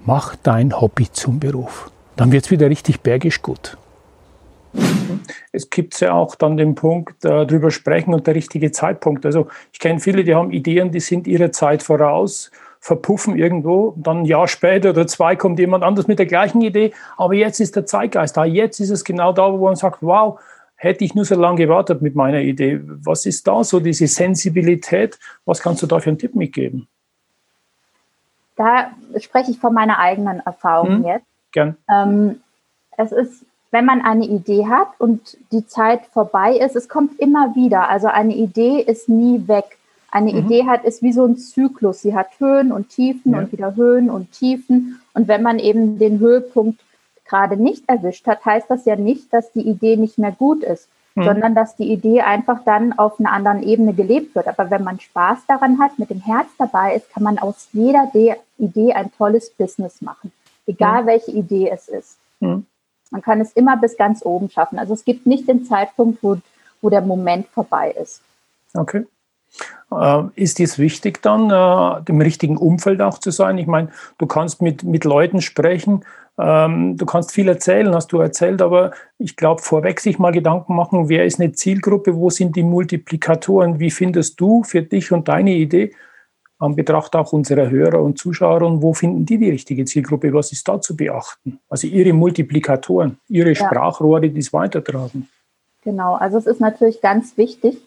Mach 0.05 0.35
dein 0.43 0.81
Hobby 0.81 1.12
zum 1.12 1.39
Beruf. 1.39 1.93
Dann 2.17 2.33
wird 2.33 2.47
es 2.47 2.50
wieder 2.50 2.69
richtig 2.69 3.03
bergisch 3.03 3.41
gut. 3.41 3.77
Es 5.53 5.71
gibt 5.71 6.00
ja 6.00 6.12
auch 6.12 6.35
dann 6.37 6.57
den 6.57 6.75
Punkt, 6.75 7.25
äh, 7.25 7.47
drüber 7.47 7.71
sprechen 7.71 8.15
und 8.15 8.27
der 8.27 8.35
richtige 8.35 8.71
Zeitpunkt. 8.71 9.27
Also 9.27 9.49
ich 9.73 9.81
kenne 9.81 10.00
viele, 10.00 10.25
die 10.25 10.35
haben 10.35 10.53
Ideen, 10.53 10.93
die 10.93 11.00
sind 11.00 11.27
ihrer 11.27 11.50
Zeit 11.50 11.83
voraus, 11.83 12.50
verpuffen 12.81 13.37
irgendwo, 13.37 13.95
dann 13.97 14.21
ein 14.21 14.25
Jahr 14.25 14.49
später 14.49 14.91
oder 14.91 15.07
zwei 15.07 15.37
kommt 15.37 15.59
jemand 15.59 15.85
anders 15.85 16.07
mit 16.07 16.19
der 16.19 16.27
gleichen 16.27 16.62
Idee, 16.62 16.93
aber 17.19 17.35
jetzt 17.35 17.61
ist 17.61 17.77
der 17.77 17.85
Zeitgeist 17.85 18.37
da, 18.37 18.45
jetzt 18.45 18.81
ist 18.81 18.91
es 18.91 19.05
genau 19.05 19.33
da, 19.33 19.53
wo 19.53 19.65
man 19.67 19.77
sagt, 19.77 19.99
wow, 20.00 20.41
hätte 20.77 21.05
ich 21.05 21.15
nur 21.15 21.27
so 21.27 21.35
lange 21.35 21.59
gewartet 21.59 22.00
mit 22.00 22.15
meiner 22.15 22.41
Idee. 22.41 22.81
Was 22.83 23.27
ist 23.27 23.47
da 23.47 23.62
so 23.62 23.81
diese 23.81 24.07
Sensibilität? 24.07 25.19
Was 25.45 25.61
kannst 25.61 25.83
du 25.83 25.87
da 25.87 26.00
für 26.00 26.09
einen 26.09 26.19
Tipp 26.19 26.35
mitgeben? 26.35 26.89
Da 28.57 28.91
spreche 29.19 29.50
ich 29.50 29.59
von 29.59 29.75
meiner 29.75 29.99
eigenen 29.99 30.41
Erfahrung 30.41 30.99
hm, 30.99 31.05
jetzt. 31.05 31.27
Gern. 31.53 31.77
Ähm, 31.91 32.41
es 32.97 33.12
ist 33.12 33.45
wenn 33.71 33.85
man 33.85 34.03
eine 34.03 34.27
Idee 34.27 34.67
hat 34.67 34.89
und 34.99 35.37
die 35.53 35.67
Zeit 35.67 36.07
vorbei 36.12 36.57
ist, 36.57 36.77
es 36.77 36.89
kommt 36.89 37.19
immer 37.21 37.55
wieder. 37.55 37.89
Also 37.89 38.09
eine 38.09 38.35
Idee 38.35 38.81
ist 38.81 39.09
nie 39.09 39.47
weg. 39.47 39.78
Eine 40.11 40.33
mhm. 40.33 40.39
Idee 40.39 40.67
hat, 40.67 40.85
ist 40.85 41.02
wie 41.02 41.13
so 41.13 41.25
ein 41.25 41.37
Zyklus. 41.37 42.02
Sie 42.02 42.15
hat 42.15 42.28
Höhen 42.39 42.73
und 42.73 42.89
Tiefen 42.89 43.33
ja. 43.33 43.39
und 43.39 43.52
wieder 43.52 43.76
Höhen 43.76 44.11
und 44.11 44.33
Tiefen. 44.33 45.00
Und 45.15 45.28
wenn 45.28 45.43
man 45.43 45.59
eben 45.59 45.99
den 45.99 46.19
Höhepunkt 46.19 46.80
gerade 47.25 47.56
nicht 47.56 47.89
erwischt 47.89 48.26
hat, 48.26 48.45
heißt 48.45 48.69
das 48.69 48.85
ja 48.87 48.97
nicht, 48.97 49.33
dass 49.33 49.52
die 49.52 49.69
Idee 49.69 49.97
nicht 49.97 50.19
mehr 50.19 50.33
gut 50.33 50.65
ist, 50.65 50.89
mhm. 51.15 51.25
sondern 51.25 51.54
dass 51.54 51.76
die 51.76 51.93
Idee 51.93 52.23
einfach 52.23 52.65
dann 52.65 52.93
auf 52.99 53.21
einer 53.21 53.30
anderen 53.30 53.63
Ebene 53.63 53.95
gelebt 53.95 54.35
wird. 54.35 54.49
Aber 54.49 54.69
wenn 54.73 54.83
man 54.83 54.99
Spaß 54.99 55.47
daran 55.47 55.78
hat, 55.78 55.97
mit 55.97 56.11
dem 56.11 56.21
Herz 56.21 56.49
dabei 56.59 56.97
ist, 56.97 57.09
kann 57.13 57.23
man 57.23 57.39
aus 57.39 57.69
jeder 57.73 58.11
Idee 58.59 58.93
ein 58.95 59.13
tolles 59.17 59.50
Business 59.50 60.02
machen. 60.02 60.33
Egal 60.67 61.02
mhm. 61.02 61.06
welche 61.06 61.30
Idee 61.30 61.71
es 61.73 61.89
ist. 61.89 62.17
Mhm. 62.41 62.67
Man 63.11 63.23
kann 63.23 63.41
es 63.41 63.53
immer 63.53 63.77
bis 63.77 63.97
ganz 63.97 64.25
oben 64.25 64.51
schaffen. 64.51 64.79
Also 64.79 64.95
es 64.95 65.05
gibt 65.05 65.27
nicht 65.27 65.49
den 65.49 65.65
Zeitpunkt, 65.65 66.23
wo, 66.23 66.39
wo 66.81 66.91
der 66.91 67.01
Moment 67.01 67.47
vorbei 67.49 67.95
ist. 68.01 68.23
Okay. 68.75 69.07
Äh, 69.91 70.23
ist 70.37 70.61
es 70.61 70.79
wichtig 70.79 71.23
dann, 71.23 71.51
äh, 71.51 72.03
dem 72.05 72.21
richtigen 72.21 72.57
Umfeld 72.57 73.03
auch 73.03 73.19
zu 73.19 73.31
sein? 73.31 73.59
Ich 73.59 73.67
meine, 73.67 73.89
du 74.19 74.27
kannst 74.27 74.63
mit, 74.63 74.85
mit 74.85 75.05
Leuten 75.05 75.41
sprechen, 75.41 76.05
ähm, 76.39 76.97
du 76.97 77.05
kannst 77.05 77.33
viel 77.33 77.49
erzählen, 77.49 77.95
hast 77.95 78.13
du 78.13 78.21
erzählt, 78.21 78.63
aber 78.63 78.93
ich 79.19 79.37
glaube, 79.37 79.61
vorweg 79.61 80.01
sich 80.01 80.19
mal 80.19 80.31
Gedanken 80.31 80.75
machen, 80.75 81.09
wer 81.09 81.25
ist 81.25 81.41
eine 81.41 81.53
Zielgruppe, 81.53 82.17
wo 82.17 82.31
sind 82.31 82.55
die 82.55 82.63
Multiplikatoren, 82.63 83.81
wie 83.81 83.91
findest 83.91 84.41
du 84.41 84.63
für 84.63 84.83
dich 84.83 85.11
und 85.13 85.29
deine 85.29 85.53
Idee 85.53 85.93
an 86.61 86.77
Betracht 86.77 87.17
auch 87.17 87.33
unserer 87.33 87.71
Hörer 87.71 88.01
und 88.01 88.19
Zuschauer 88.19 88.63
und 88.63 88.83
wo 88.83 88.93
finden 88.93 89.25
die 89.25 89.39
die 89.39 89.51
richtige 89.51 89.85
Zielgruppe? 89.87 90.33
Was 90.33 90.53
ist 90.53 90.69
da 90.69 90.81
zu 90.81 90.95
beachten? 90.95 91.59
Also 91.69 91.87
ihre 91.87 92.13
Multiplikatoren, 92.13 93.19
ihre 93.29 93.49
ja. 93.53 93.55
Sprachrohre, 93.55 94.29
die 94.29 94.39
es 94.39 94.53
weitertragen. 94.53 95.29
Genau, 95.83 96.15
also 96.15 96.37
es 96.37 96.47
ist 96.47 96.61
natürlich 96.61 97.01
ganz 97.01 97.37
wichtig, 97.39 97.79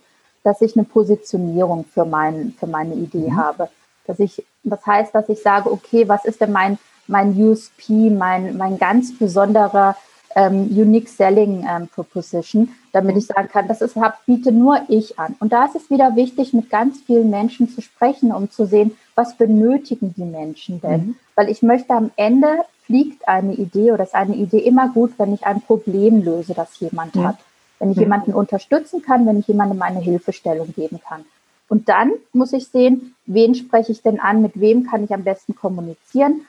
dass 0.43 0.61
ich 0.61 0.75
eine 0.75 0.85
Positionierung 0.85 1.85
für, 1.85 2.03
mein, 2.03 2.53
für 2.59 2.65
meine 2.67 2.95
Idee 2.95 3.29
mhm. 3.29 3.37
habe. 3.37 3.69
Dass 4.07 4.19
ich, 4.19 4.43
das 4.63 4.85
heißt, 4.85 5.13
dass 5.13 5.29
ich 5.29 5.41
sage, 5.41 5.71
okay, 5.71 6.09
was 6.09 6.25
ist 6.25 6.41
denn 6.41 6.51
mein, 6.51 6.79
mein 7.07 7.39
USP, 7.39 8.09
mein, 8.09 8.57
mein 8.57 8.79
ganz 8.79 9.17
besonderer 9.17 9.95
ähm, 10.35 10.69
Unique 10.71 11.09
Selling 11.09 11.65
ähm, 11.69 11.87
Proposition, 11.87 12.69
damit 12.91 13.17
ich 13.17 13.27
sagen 13.27 13.47
kann, 13.49 13.67
das 13.67 13.81
ist, 13.81 13.95
hab, 13.95 14.25
biete 14.25 14.51
nur 14.51 14.81
ich 14.87 15.19
an. 15.19 15.35
Und 15.39 15.53
da 15.53 15.65
ist 15.65 15.75
es 15.75 15.89
wieder 15.89 16.15
wichtig, 16.15 16.53
mit 16.53 16.69
ganz 16.69 17.01
vielen 17.01 17.29
Menschen 17.29 17.69
zu 17.69 17.81
sprechen, 17.81 18.31
um 18.31 18.49
zu 18.49 18.65
sehen, 18.65 18.95
was 19.15 19.35
benötigen 19.37 20.13
die 20.15 20.25
Menschen 20.25 20.81
denn? 20.81 21.07
Mhm. 21.07 21.15
Weil 21.35 21.49
ich 21.49 21.61
möchte 21.61 21.93
am 21.93 22.11
Ende 22.15 22.59
fliegt 22.85 23.27
eine 23.27 23.53
Idee 23.53 23.91
oder 23.91 24.03
ist 24.03 24.15
eine 24.15 24.35
Idee 24.35 24.59
immer 24.59 24.89
gut, 24.89 25.13
wenn 25.17 25.33
ich 25.33 25.45
ein 25.45 25.61
Problem 25.61 26.23
löse, 26.23 26.53
das 26.53 26.79
jemand 26.79 27.15
mhm. 27.15 27.27
hat. 27.27 27.37
Wenn 27.79 27.91
ich 27.91 27.97
mhm. 27.97 28.03
jemanden 28.03 28.33
unterstützen 28.33 29.01
kann, 29.01 29.25
wenn 29.25 29.39
ich 29.39 29.47
jemandem 29.47 29.81
eine 29.81 29.99
Hilfestellung 29.99 30.73
geben 30.73 30.99
kann. 31.07 31.25
Und 31.69 31.89
dann 31.89 32.11
muss 32.33 32.53
ich 32.53 32.67
sehen, 32.67 33.15
wen 33.25 33.55
spreche 33.55 33.91
ich 33.91 34.01
denn 34.01 34.19
an, 34.19 34.41
mit 34.41 34.59
wem 34.59 34.85
kann 34.85 35.03
ich 35.03 35.13
am 35.13 35.23
besten 35.23 35.55
kommunizieren 35.55 36.41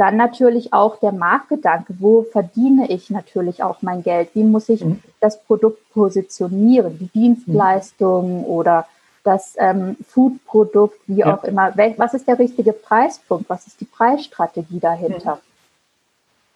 dann 0.00 0.16
natürlich 0.16 0.72
auch 0.72 0.98
der 0.98 1.12
Marktgedanke, 1.12 1.94
wo 1.98 2.22
verdiene 2.22 2.90
ich 2.90 3.10
natürlich 3.10 3.62
auch 3.62 3.82
mein 3.82 4.02
Geld? 4.02 4.30
Wie 4.32 4.44
muss 4.44 4.70
ich 4.70 4.82
mhm. 4.82 5.02
das 5.20 5.44
Produkt 5.44 5.92
positionieren? 5.92 6.98
Die 6.98 7.08
Dienstleistung 7.08 8.38
mhm. 8.38 8.44
oder 8.44 8.86
das 9.24 9.56
ähm, 9.58 9.98
Foodprodukt, 10.08 10.98
wie 11.06 11.18
ja. 11.18 11.36
auch 11.36 11.44
immer. 11.44 11.74
Was 11.98 12.14
ist 12.14 12.26
der 12.26 12.38
richtige 12.38 12.72
Preispunkt? 12.72 13.50
Was 13.50 13.66
ist 13.66 13.78
die 13.82 13.84
Preisstrategie 13.84 14.80
dahinter? 14.80 15.34
Mhm. 15.34 15.40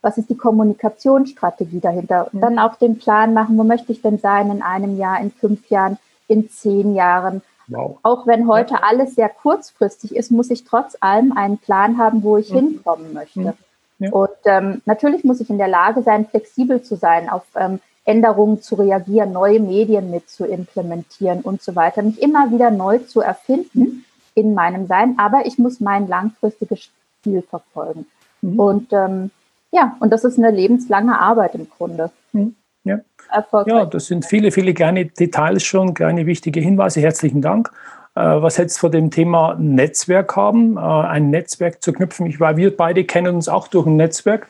Was 0.01 0.17
ist 0.17 0.31
die 0.31 0.39
Kommunikationsstrategie 0.39 1.81
dahinter? 1.81 2.29
Und 2.33 2.39
mhm. 2.39 2.41
dann 2.41 2.59
auch 2.59 2.77
den 2.77 2.99
Plan 2.99 3.35
machen, 3.35 3.59
wo 3.59 3.65
möchte 3.65 3.93
ich 3.93 4.01
denn 4.01 4.19
sein 4.19 4.51
in 4.51 4.63
einem 4.63 4.97
Jahr, 4.97 5.21
in 5.21 5.31
fünf 5.31 5.69
Jahren, 5.69 5.99
in 6.29 6.49
zehn 6.49 6.95
Jahren? 6.95 7.43
Wow. 7.69 7.99
Auch 8.03 8.27
wenn 8.27 8.49
heute 8.49 8.75
ja. 8.75 8.81
alles 8.83 9.15
sehr 9.15 9.29
kurzfristig 9.29 10.15
ist, 10.15 10.31
muss 10.31 10.51
ich 10.51 10.65
trotz 10.65 10.97
allem 11.01 11.37
einen 11.37 11.59
Plan 11.59 11.99
haben, 11.99 12.23
wo 12.23 12.37
ich 12.37 12.51
mhm. 12.51 12.57
hinkommen 12.57 13.13
möchte. 13.13 13.55
Ja. 13.99 14.11
Und 14.11 14.31
ähm, 14.45 14.83
natürlich 14.87 15.25
muss 15.25 15.41
ich 15.41 15.51
in 15.51 15.59
der 15.59 15.69
Lage 15.69 16.03
sein, 16.03 16.27
flexibel 16.27 16.83
zu 16.83 16.97
sein, 16.97 17.29
auf 17.29 17.45
ähm, 17.55 17.81
Änderungen 18.05 18.61
zu 18.61 18.75
reagieren, 18.75 19.33
neue 19.33 19.61
Medien 19.61 20.11
mit 20.11 20.29
zu 20.29 20.45
implementieren 20.45 21.41
und 21.41 21.63
so 21.63 21.75
weiter, 21.75 22.03
mich 22.03 22.21
immer 22.21 22.51
wieder 22.51 22.71
neu 22.71 22.99
zu 22.99 23.21
erfinden 23.21 23.81
mhm. 23.81 24.05
in 24.35 24.55
meinem 24.55 24.87
Sein, 24.87 25.19
aber 25.19 25.47
ich 25.47 25.59
muss 25.59 25.81
mein 25.81 26.07
langfristiges 26.07 26.91
Ziel 27.23 27.43
verfolgen. 27.43 28.07
Mhm. 28.43 28.61
Und 28.61 28.93
ähm, 28.93 29.31
ja, 29.71 29.97
und 30.01 30.13
das 30.13 30.25
ist 30.25 30.39
eine 30.39 30.51
lebenslange 30.51 31.19
Arbeit 31.19 31.55
im 31.55 31.69
Grunde. 31.71 32.11
Mhm. 32.33 32.57
Ja 32.85 33.01
erfolgreich. 33.31 33.75
Ja, 33.75 33.85
das 33.87 34.07
sind 34.07 34.25
viele, 34.25 34.51
viele 34.51 34.75
kleine 34.75 35.07
Details 35.07 35.63
schon, 35.63 35.95
kleine 35.95 36.27
wichtige 36.27 36.61
Hinweise. 36.61 37.01
Herzlichen 37.01 37.43
Dank. 37.43 37.71
Äh, 38.15 38.21
was 38.21 38.59
hältst 38.59 38.77
du 38.77 38.81
von 38.81 38.93
dem 38.93 39.11
Thema 39.11 39.57
Netzwerk 39.59 40.37
haben, 40.37 40.77
äh, 40.77 40.81
ein 40.81 41.31
Netzwerk 41.31 41.83
zu 41.83 41.93
knüpfen? 41.93 42.27
Ich 42.27 42.39
weiß, 42.39 42.57
wir 42.57 42.77
beide 42.77 43.05
kennen 43.05 43.35
uns 43.35 43.49
auch 43.49 43.69
durch 43.69 43.87
ein 43.87 43.97
Netzwerk. 43.97 44.49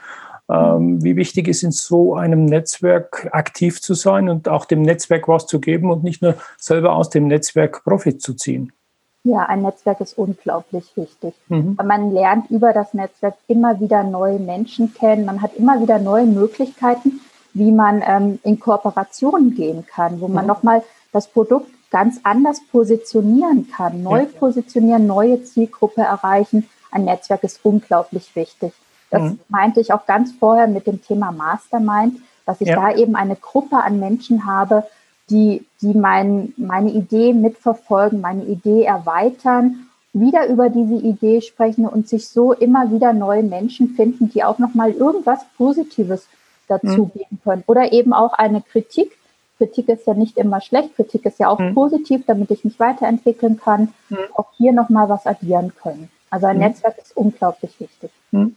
Ähm, 0.51 1.03
wie 1.03 1.17
wichtig 1.17 1.49
ist 1.49 1.63
in 1.63 1.73
so 1.73 2.15
einem 2.15 2.45
Netzwerk 2.45 3.29
aktiv 3.33 3.81
zu 3.81 3.95
sein 3.95 4.29
und 4.29 4.47
auch 4.47 4.67
dem 4.67 4.83
Netzwerk 4.83 5.27
was 5.27 5.47
zu 5.47 5.59
geben 5.59 5.91
und 5.91 6.05
nicht 6.05 6.21
nur 6.21 6.35
selber 6.59 6.93
aus 6.93 7.09
dem 7.09 7.29
Netzwerk 7.29 7.83
Profit 7.83 8.21
zu 8.21 8.35
ziehen? 8.35 8.71
Ja, 9.27 9.47
ein 9.47 9.63
Netzwerk 9.63 10.03
ist 10.03 10.19
unglaublich 10.19 10.85
wichtig. 10.97 11.33
Mhm. 11.49 11.79
Man 11.83 12.13
lernt 12.13 12.51
über 12.51 12.75
das 12.75 12.93
Netzwerk 12.93 13.37
immer 13.49 13.81
wieder 13.81 14.05
neue 14.05 14.39
Menschen 14.39 14.93
kennen. 14.93 15.25
Man 15.25 15.41
hat 15.41 15.55
immer 15.55 15.81
wieder 15.81 15.99
neue 15.99 16.27
Möglichkeiten, 16.27 17.21
wie 17.55 17.73
man 17.73 18.03
ähm, 18.07 18.39
in 18.43 18.61
Kooperationen 18.61 19.55
gehen 19.55 19.87
kann, 19.87 20.21
wo 20.21 20.29
man 20.29 20.45
mhm. 20.45 20.49
nochmal 20.49 20.83
das 21.13 21.29
Produkt 21.29 21.71
ganz 21.91 22.21
anders 22.25 22.61
positionieren 22.73 23.69
kann, 23.71 24.03
neu 24.03 24.23
ja. 24.23 24.29
positionieren, 24.39 25.07
neue 25.07 25.43
Zielgruppe 25.45 26.03
erreichen. 26.03 26.69
Ein 26.91 27.05
Netzwerk 27.05 27.45
ist 27.45 27.61
unglaublich 27.63 28.35
wichtig. 28.35 28.73
Das 29.11 29.23
mhm. 29.23 29.39
meinte 29.49 29.81
ich 29.81 29.93
auch 29.93 30.07
ganz 30.07 30.33
vorher 30.33 30.67
mit 30.67 30.89
dem 30.89 31.03
Thema 31.03 31.31
Mastermind, 31.31 32.21
dass 32.47 32.61
ich 32.61 32.69
ja. 32.69 32.75
da 32.75 32.97
eben 32.97 33.15
eine 33.15 33.37
Gruppe 33.37 33.77
an 33.77 34.01
Menschen 34.01 34.45
habe, 34.45 34.85
die, 35.31 35.65
die 35.81 35.95
mein, 35.95 36.53
meine 36.57 36.91
Idee 36.91 37.33
mitverfolgen, 37.33 38.21
meine 38.21 38.45
Idee 38.45 38.83
erweitern, 38.83 39.89
wieder 40.13 40.47
über 40.49 40.71
diese 40.71 40.95
Idee 40.95 41.41
sprechen 41.41 41.87
und 41.87 42.09
sich 42.09 42.29
so 42.29 42.53
immer 42.53 42.91
wieder 42.91 43.13
neue 43.13 43.43
Menschen 43.43 43.91
finden, 43.91 44.31
die 44.31 44.45
auch 44.45 44.59
nochmal 44.59 44.91
irgendwas 44.91 45.41
Positives 45.57 46.27
dazu 46.69 47.05
mhm. 47.05 47.19
geben 47.19 47.41
können. 47.43 47.65
Oder 47.67 47.93
eben 47.93 48.13
auch 48.13 48.33
eine 48.33 48.63
Kritik. 48.63 49.17
Kritik 49.59 49.89
ist 49.89 50.07
ja 50.07 50.15
nicht 50.15 50.37
immer 50.37 50.61
schlecht, 50.61 50.97
Kritik 50.97 51.25
ist 51.27 51.39
ja 51.39 51.49
auch 51.49 51.59
mhm. 51.59 51.75
positiv, 51.75 52.23
damit 52.27 52.51
ich 52.51 52.65
mich 52.65 52.81
weiterentwickeln 52.81 53.61
kann. 53.63 53.95
Mhm. 54.09 54.19
Auch 54.35 54.49
hier 54.57 54.73
nochmal 54.73 55.09
was 55.09 55.27
addieren 55.27 55.73
können. 55.81 56.11
Also 56.31 56.47
ein 56.47 56.57
mhm. 56.57 56.63
Netzwerk 56.63 56.99
ist 56.99 57.17
unglaublich 57.17 57.79
wichtig. 57.79 58.11
Mhm. 58.33 58.57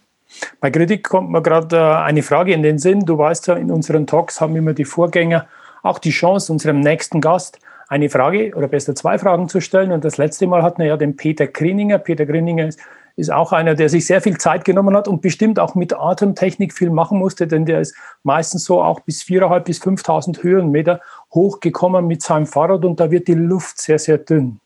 Bei 0.60 0.72
Kritik 0.72 1.08
kommt 1.08 1.30
mir 1.30 1.42
gerade 1.42 1.78
äh, 1.78 1.80
eine 1.80 2.24
Frage 2.24 2.54
in 2.54 2.64
den 2.64 2.80
Sinn. 2.80 3.06
Du 3.06 3.18
weißt 3.18 3.48
ja, 3.48 3.56
in 3.56 3.72
unseren 3.72 4.08
Talks 4.08 4.42
haben 4.42 4.56
immer 4.56 4.74
die 4.74 4.86
Vorgänger 4.86 5.48
auch 5.84 6.00
die 6.00 6.10
Chance, 6.10 6.52
unserem 6.52 6.80
nächsten 6.80 7.22
Gast 7.22 7.60
eine 7.88 8.10
Frage 8.10 8.54
oder 8.56 8.68
besser 8.68 8.96
zwei 8.96 9.18
Fragen 9.18 9.48
zu 9.48 9.62
stellen. 9.62 9.92
Und 9.92 10.04
das 10.04 10.18
letzte 10.18 10.48
Mal 10.48 10.64
hatten 10.64 10.80
wir 10.80 10.88
ja 10.88 10.98
den 10.98 11.16
Peter 11.16 11.48
Grininger. 11.48 11.98
Peter 12.00 12.26
Grininger 12.26 12.68
ist, 12.68 12.80
ist 13.18 13.32
auch 13.32 13.52
einer, 13.52 13.74
der 13.74 13.90
sich 13.90 14.06
sehr 14.06 14.22
viel 14.22 14.38
Zeit 14.38 14.64
genommen 14.64 14.96
hat 14.96 15.08
und 15.08 15.22
bestimmt 15.24 15.60
auch 15.60 15.74
mit 15.74 15.92
Atemtechnik 15.92 16.72
viel 16.72 16.92
machen 16.92 17.18
musste, 17.18 17.48
denn 17.48 17.66
der 17.66 17.82
ist 17.82 17.96
meistens 18.22 18.64
so 18.64 18.82
auch 18.82 19.00
bis 19.00 19.24
4.500 19.24 19.60
bis 19.62 19.82
5.000 19.82 20.44
Höhenmeter 20.44 21.02
hochgekommen 21.34 22.06
mit 22.06 22.22
seinem 22.22 22.46
Fahrrad 22.46 22.86
und 22.86 23.00
da 23.00 23.10
wird 23.10 23.28
die 23.28 23.34
Luft 23.34 23.82
sehr, 23.82 23.98
sehr 23.98 24.20
dünn. 24.20 24.60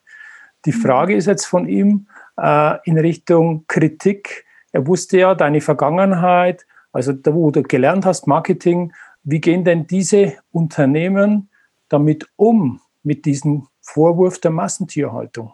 Die 0.66 0.74
mhm. 0.74 0.82
Frage 0.82 1.16
ist 1.16 1.28
jetzt 1.28 1.46
von 1.46 1.68
ihm 1.68 2.08
äh, 2.38 2.78
in 2.84 3.00
Richtung 3.00 3.64
Kritik. 3.68 4.46
Er 4.74 4.86
wusste 4.86 5.18
ja 5.18 5.34
deine 5.34 5.62
Vergangenheit, 5.62 6.68
also 6.92 7.14
da, 7.14 7.34
wo 7.34 7.52
du 7.52 7.64
gelernt 7.64 8.06
hast, 8.06 8.28
Marketing, 8.28 8.92
wie 9.24 9.40
gehen 9.40 9.64
denn 9.64 9.88
diese 9.88 10.34
Unternehmen 10.52 11.50
damit 11.88 12.28
um, 12.36 12.82
mit 13.02 13.24
diesem 13.26 13.68
Vorwurf 13.82 14.40
der 14.40 14.52
Massentierhaltung? 14.52 15.54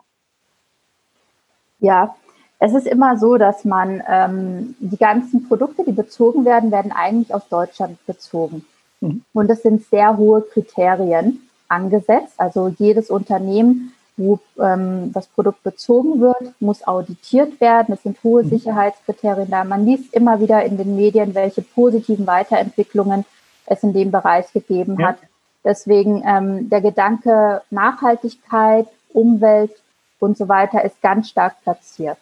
Ja, 1.80 2.16
es 2.60 2.74
ist 2.74 2.88
immer 2.88 3.18
so, 3.18 3.38
dass 3.38 3.66
man 3.66 4.02
ähm, 4.10 4.76
die 4.80 4.98
ganzen 4.98 5.48
Produkte, 5.48 5.84
die 5.84 5.92
bezogen 5.92 6.46
werden, 6.46 6.72
werden 6.72 6.92
eigentlich 6.92 7.34
aus 7.34 7.48
Deutschland 7.50 8.04
bezogen. 8.08 8.66
Mhm. 9.02 9.24
Und 9.34 9.50
es 9.50 9.62
sind 9.62 9.86
sehr 9.86 10.18
hohe 10.18 10.42
Kriterien 10.42 11.48
angesetzt. 11.68 12.34
Also 12.38 12.74
jedes 12.80 13.12
Unternehmen, 13.12 13.94
wo 14.16 14.40
ähm, 14.60 15.12
das 15.14 15.28
Produkt 15.28 15.62
bezogen 15.62 16.20
wird, 16.20 16.60
muss 16.60 16.88
auditiert 16.88 17.62
werden. 17.62 17.94
Es 17.94 18.02
sind 18.02 18.18
hohe 18.24 18.44
mhm. 18.44 18.50
Sicherheitskriterien 18.50 19.52
da. 19.52 19.64
Man 19.64 19.86
liest 19.86 20.12
immer 20.14 20.40
wieder 20.40 20.64
in 20.66 20.78
den 20.78 20.96
Medien, 20.96 21.36
welche 21.36 21.62
positiven 21.62 22.26
Weiterentwicklungen 22.26 23.24
es 23.68 23.84
in 23.84 23.94
dem 23.94 24.10
Bereich 24.10 24.52
gegeben 24.52 24.98
ja. 25.00 25.10
hat. 25.10 25.18
Deswegen 25.64 26.24
ähm, 26.26 26.70
der 26.70 26.82
Gedanke 26.82 27.62
Nachhaltigkeit, 27.70 28.88
Umwelt 29.14 29.72
und 30.20 30.38
so 30.38 30.48
weiter 30.48 30.84
ist 30.84 31.02
ganz 31.02 31.30
stark 31.30 31.62
platziert. 31.64 32.18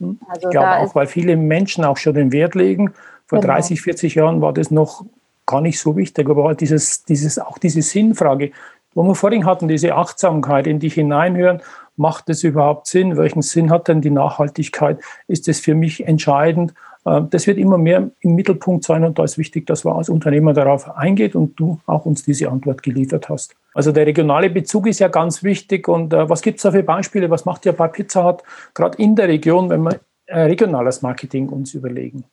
Hm. 0.00 0.18
Also 0.28 0.48
ich 0.48 0.50
glaube 0.50 0.76
auch, 0.78 0.94
weil 0.94 1.06
viele 1.06 1.36
Menschen 1.36 1.84
auch 1.84 1.96
schon 1.96 2.14
den 2.14 2.32
Wert 2.32 2.54
legen. 2.54 2.92
Vor 3.26 3.40
genau. 3.40 3.54
30, 3.54 3.80
40 3.80 4.14
Jahren 4.14 4.40
war 4.40 4.52
das 4.52 4.70
noch 4.70 5.04
gar 5.46 5.60
nicht 5.60 5.78
so 5.78 5.96
wichtig, 5.96 6.28
aber 6.28 6.44
halt 6.44 6.60
dieses, 6.60 7.04
dieses, 7.04 7.38
auch 7.38 7.58
diese 7.58 7.82
Sinnfrage, 7.82 8.52
wo 8.94 9.02
wir 9.02 9.14
vorhin 9.14 9.44
hatten, 9.44 9.68
diese 9.68 9.94
Achtsamkeit 9.94 10.66
in 10.66 10.78
dich 10.78 10.94
hineinhören, 10.94 11.60
macht 11.96 12.28
es 12.28 12.42
überhaupt 12.44 12.86
Sinn? 12.86 13.16
Welchen 13.16 13.42
Sinn 13.42 13.70
hat 13.70 13.88
denn 13.88 14.00
die 14.00 14.10
Nachhaltigkeit? 14.10 15.00
Ist 15.28 15.48
es 15.48 15.60
für 15.60 15.74
mich 15.74 16.06
entscheidend? 16.06 16.74
Äh, 17.04 17.22
das 17.30 17.46
wird 17.46 17.58
immer 17.58 17.78
mehr 17.78 18.10
im 18.20 18.34
Mittelpunkt 18.34 18.84
sein 18.84 19.04
und 19.04 19.18
da 19.18 19.24
ist 19.24 19.38
wichtig, 19.38 19.66
dass 19.66 19.84
man 19.84 19.96
als 19.96 20.08
Unternehmer 20.08 20.52
darauf 20.52 20.96
eingeht 20.96 21.34
und 21.34 21.58
du 21.58 21.80
auch 21.86 22.06
uns 22.06 22.24
diese 22.24 22.50
Antwort 22.50 22.82
geliefert 22.82 23.28
hast. 23.28 23.54
Also 23.74 23.92
der 23.92 24.06
regionale 24.06 24.50
Bezug 24.50 24.86
ist 24.86 25.00
ja 25.00 25.08
ganz 25.08 25.42
wichtig 25.42 25.88
und 25.88 26.12
äh, 26.12 26.28
was 26.28 26.42
gibt 26.42 26.58
es 26.58 26.62
da 26.62 26.70
für 26.70 26.82
Beispiele? 26.82 27.30
Was 27.30 27.44
macht 27.44 27.66
ihr 27.66 27.72
bei 27.72 27.88
Pizza 27.88 28.24
Hut 28.24 28.42
gerade 28.72 28.96
in 28.98 29.16
der 29.16 29.28
Region, 29.28 29.68
wenn 29.68 29.82
wir 29.82 30.00
äh, 30.26 30.42
regionales 30.42 31.02
Marketing 31.02 31.48
uns 31.48 31.74
überlegen? 31.74 32.24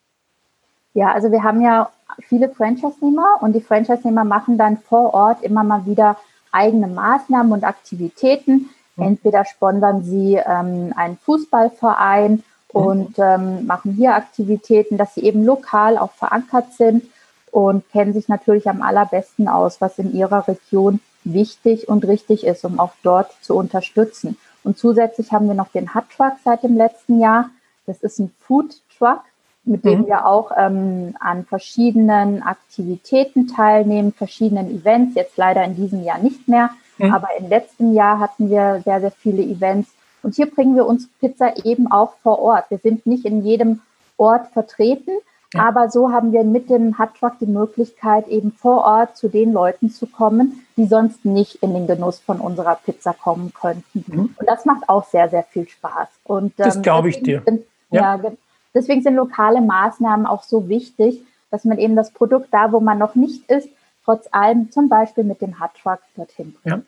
Ja, 0.94 1.12
also 1.12 1.32
wir 1.32 1.44
haben 1.44 1.62
ja 1.62 1.90
viele 2.28 2.50
Franchise-Nehmer 2.50 3.38
und 3.42 3.54
die 3.54 3.62
Franchise-Nehmer 3.62 4.24
machen 4.24 4.58
dann 4.58 4.78
vor 4.78 5.14
Ort 5.14 5.42
immer 5.42 5.64
mal 5.64 5.86
wieder 5.86 6.18
eigene 6.52 6.88
Maßnahmen 6.88 7.52
und 7.52 7.64
Aktivitäten. 7.64 8.70
Hm. 8.98 9.04
Entweder 9.04 9.46
sponsern 9.46 10.04
sie 10.04 10.36
ähm, 10.36 10.94
einen 10.96 11.18
Fußballverein 11.18 12.44
Mhm. 12.74 12.82
und 12.82 13.20
ähm, 13.20 13.66
machen 13.66 13.94
hier 13.94 14.16
Aktivitäten, 14.16 14.98
dass 14.98 15.16
sie 15.16 15.22
eben 15.22 15.44
lokal 15.46 15.98
auch 15.98 16.12
verankert 16.14 16.74
sind 16.74 17.04
und 17.52 17.90
kennen 17.92 18.14
sich 18.14 18.28
natürlich 18.28 18.70
am 18.70 18.82
allerbesten 18.82 19.48
aus, 19.48 19.82
was 19.82 20.00
in 20.00 20.14
ihrer 20.14 20.48
Region 20.48 21.00
wichtig 21.24 21.88
und 21.88 22.06
richtig 22.06 22.46
ist, 22.46 22.66
um 22.66 22.80
auch 22.80 22.94
dort 23.04 23.32
zu 23.42 23.56
unterstützen. 23.56 24.38
Und 24.64 24.78
zusätzlich 24.78 25.32
haben 25.32 25.48
wir 25.48 25.54
noch 25.54 25.70
den 25.70 25.94
Hut 25.94 26.04
Truck 26.16 26.34
seit 26.44 26.64
dem 26.64 26.78
letzten 26.78 27.20
Jahr. 27.20 27.50
Das 27.86 28.02
ist 28.02 28.20
ein 28.20 28.32
Food 28.40 28.76
Truck, 28.98 29.22
mit 29.64 29.86
dem 29.86 30.02
mhm. 30.02 30.08
wir 30.08 30.26
auch 30.26 30.52
ähm, 30.56 31.16
an 31.20 31.46
verschiedenen 31.46 32.44
Aktivitäten 32.44 33.48
teilnehmen, 33.48 34.14
verschiedenen 34.14 34.70
Events. 34.70 35.16
Jetzt 35.16 35.38
leider 35.38 35.64
in 35.64 35.76
diesem 35.76 36.04
Jahr 36.04 36.20
nicht 36.20 36.48
mehr, 36.48 36.70
mhm. 36.98 37.14
aber 37.14 37.30
im 37.38 37.50
letzten 37.50 37.94
Jahr 37.94 38.20
hatten 38.20 38.50
wir 38.50 38.82
sehr, 38.84 39.02
sehr 39.02 39.12
viele 39.12 39.44
Events 39.44 39.90
und 40.24 40.36
hier 40.36 40.50
bringen 40.50 40.76
wir 40.76 40.86
uns 40.86 41.08
Pizza 41.20 41.54
eben 41.66 41.92
auch 41.92 42.14
vor 42.22 42.40
Ort. 42.40 42.66
Wir 42.70 42.78
sind 42.78 43.06
nicht 43.06 43.26
in 43.26 43.44
jedem 43.44 43.82
Ort 44.18 44.48
vertreten, 44.54 45.12
ja. 45.54 45.68
aber 45.68 45.90
so 45.90 46.12
haben 46.12 46.32
wir 46.32 46.44
mit 46.44 46.70
dem 46.70 46.98
Hardtruck 46.98 47.40
die 47.40 47.46
Möglichkeit, 47.46 48.28
eben 48.28 48.52
vor 48.52 48.84
Ort 48.86 49.18
zu 49.18 49.28
den 49.28 49.52
Leuten 49.52 49.90
zu 49.90 50.08
kommen, 50.08 50.66
die 50.78 50.86
sonst 50.86 51.26
nicht 51.26 51.56
in 51.56 51.74
den 51.74 51.88
Genuss 51.88 52.20
von 52.20 52.40
unserer 52.40 52.76
Pizza 52.76 53.14
kommen 53.14 53.54
könnten. 53.54 54.04
Mhm. 54.08 54.36
Und 54.38 54.48
das 54.48 54.66
macht 54.66 54.88
auch 54.88 55.06
sehr, 55.06 55.30
sehr 55.30 55.44
viel 55.44 55.68
Spaß. 55.68 56.08
Und, 56.24 56.54
das 56.60 56.78
ähm, 56.78 56.82
glaube 56.82 57.10
ich 57.10 57.22
dir. 57.22 57.42
Sind, 57.46 57.66
ja. 57.90 58.16
ja, 58.16 58.32
deswegen 58.74 59.02
sind 59.02 59.16
lokale 59.16 59.62
Maßnahmen 59.62 60.26
auch 60.26 60.44
so 60.44 60.70
wichtig, 60.70 61.22
dass 61.50 61.66
man 61.66 61.78
eben 61.78 61.96
das 61.96 62.12
Produkt 62.12 62.48
da, 62.52 62.72
wo 62.72 62.80
man 62.80 62.98
noch 62.98 63.16
nicht 63.16 63.50
ist, 63.50 63.70
trotz 64.06 64.28
allem 64.32 64.72
zum 64.72 64.90
Beispiel 64.90 65.24
mit 65.24 65.42
dem 65.42 65.60
Hardtruck 65.60 66.00
dorthin 66.16 66.54
bringt. 66.54 66.78
Ja. 66.78 66.82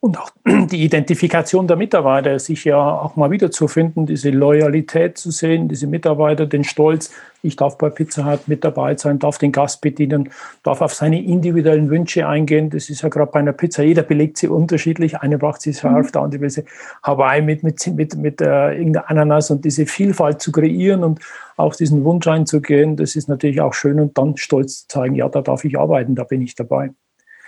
Und 0.00 0.18
auch 0.18 0.30
die 0.44 0.84
Identifikation 0.84 1.66
der 1.66 1.76
Mitarbeiter, 1.76 2.38
sich 2.38 2.64
ja 2.64 2.76
auch 2.76 3.16
mal 3.16 3.30
wiederzufinden, 3.30 4.06
diese 4.06 4.30
Loyalität 4.30 5.18
zu 5.18 5.30
sehen, 5.30 5.68
diese 5.68 5.86
Mitarbeiter, 5.86 6.46
den 6.46 6.64
Stolz, 6.64 7.12
ich 7.42 7.56
darf 7.56 7.78
bei 7.78 7.90
Pizza 7.90 8.30
Hut 8.30 8.48
mit 8.48 8.64
dabei 8.64 8.96
sein, 8.96 9.18
darf 9.18 9.38
den 9.38 9.52
Gast 9.52 9.80
bedienen, 9.80 10.30
darf 10.62 10.80
auf 10.80 10.94
seine 10.94 11.22
individuellen 11.22 11.90
Wünsche 11.90 12.26
eingehen. 12.26 12.70
Das 12.70 12.90
ist 12.90 13.02
ja 13.02 13.08
gerade 13.08 13.30
bei 13.30 13.38
einer 13.38 13.52
Pizza, 13.52 13.84
jeder 13.84 14.02
belegt 14.02 14.38
sie 14.38 14.48
unterschiedlich. 14.48 15.18
Eine 15.18 15.38
braucht 15.38 15.62
sie 15.62 15.72
scharf, 15.72 16.08
mhm. 16.08 16.12
der 16.12 16.22
andere 16.22 16.40
will 16.42 16.50
sie 16.50 16.64
Hawaii 17.02 17.42
mit, 17.42 17.62
mit, 17.62 17.86
mit, 17.86 18.16
mit 18.16 18.40
äh, 18.40 18.72
irgendeiner 18.74 19.10
Ananas 19.10 19.50
und 19.50 19.64
diese 19.64 19.86
Vielfalt 19.86 20.42
zu 20.42 20.52
kreieren 20.52 21.04
und 21.04 21.20
auch 21.56 21.74
diesen 21.74 22.04
Wunsch 22.04 22.26
einzugehen, 22.26 22.96
das 22.96 23.16
ist 23.16 23.28
natürlich 23.28 23.60
auch 23.60 23.72
schön 23.72 23.98
und 23.98 24.18
dann 24.18 24.36
stolz 24.36 24.82
zu 24.82 24.88
zeigen, 24.88 25.14
ja, 25.14 25.28
da 25.28 25.40
darf 25.40 25.64
ich 25.64 25.78
arbeiten, 25.78 26.14
da 26.14 26.24
bin 26.24 26.42
ich 26.42 26.54
dabei. 26.54 26.90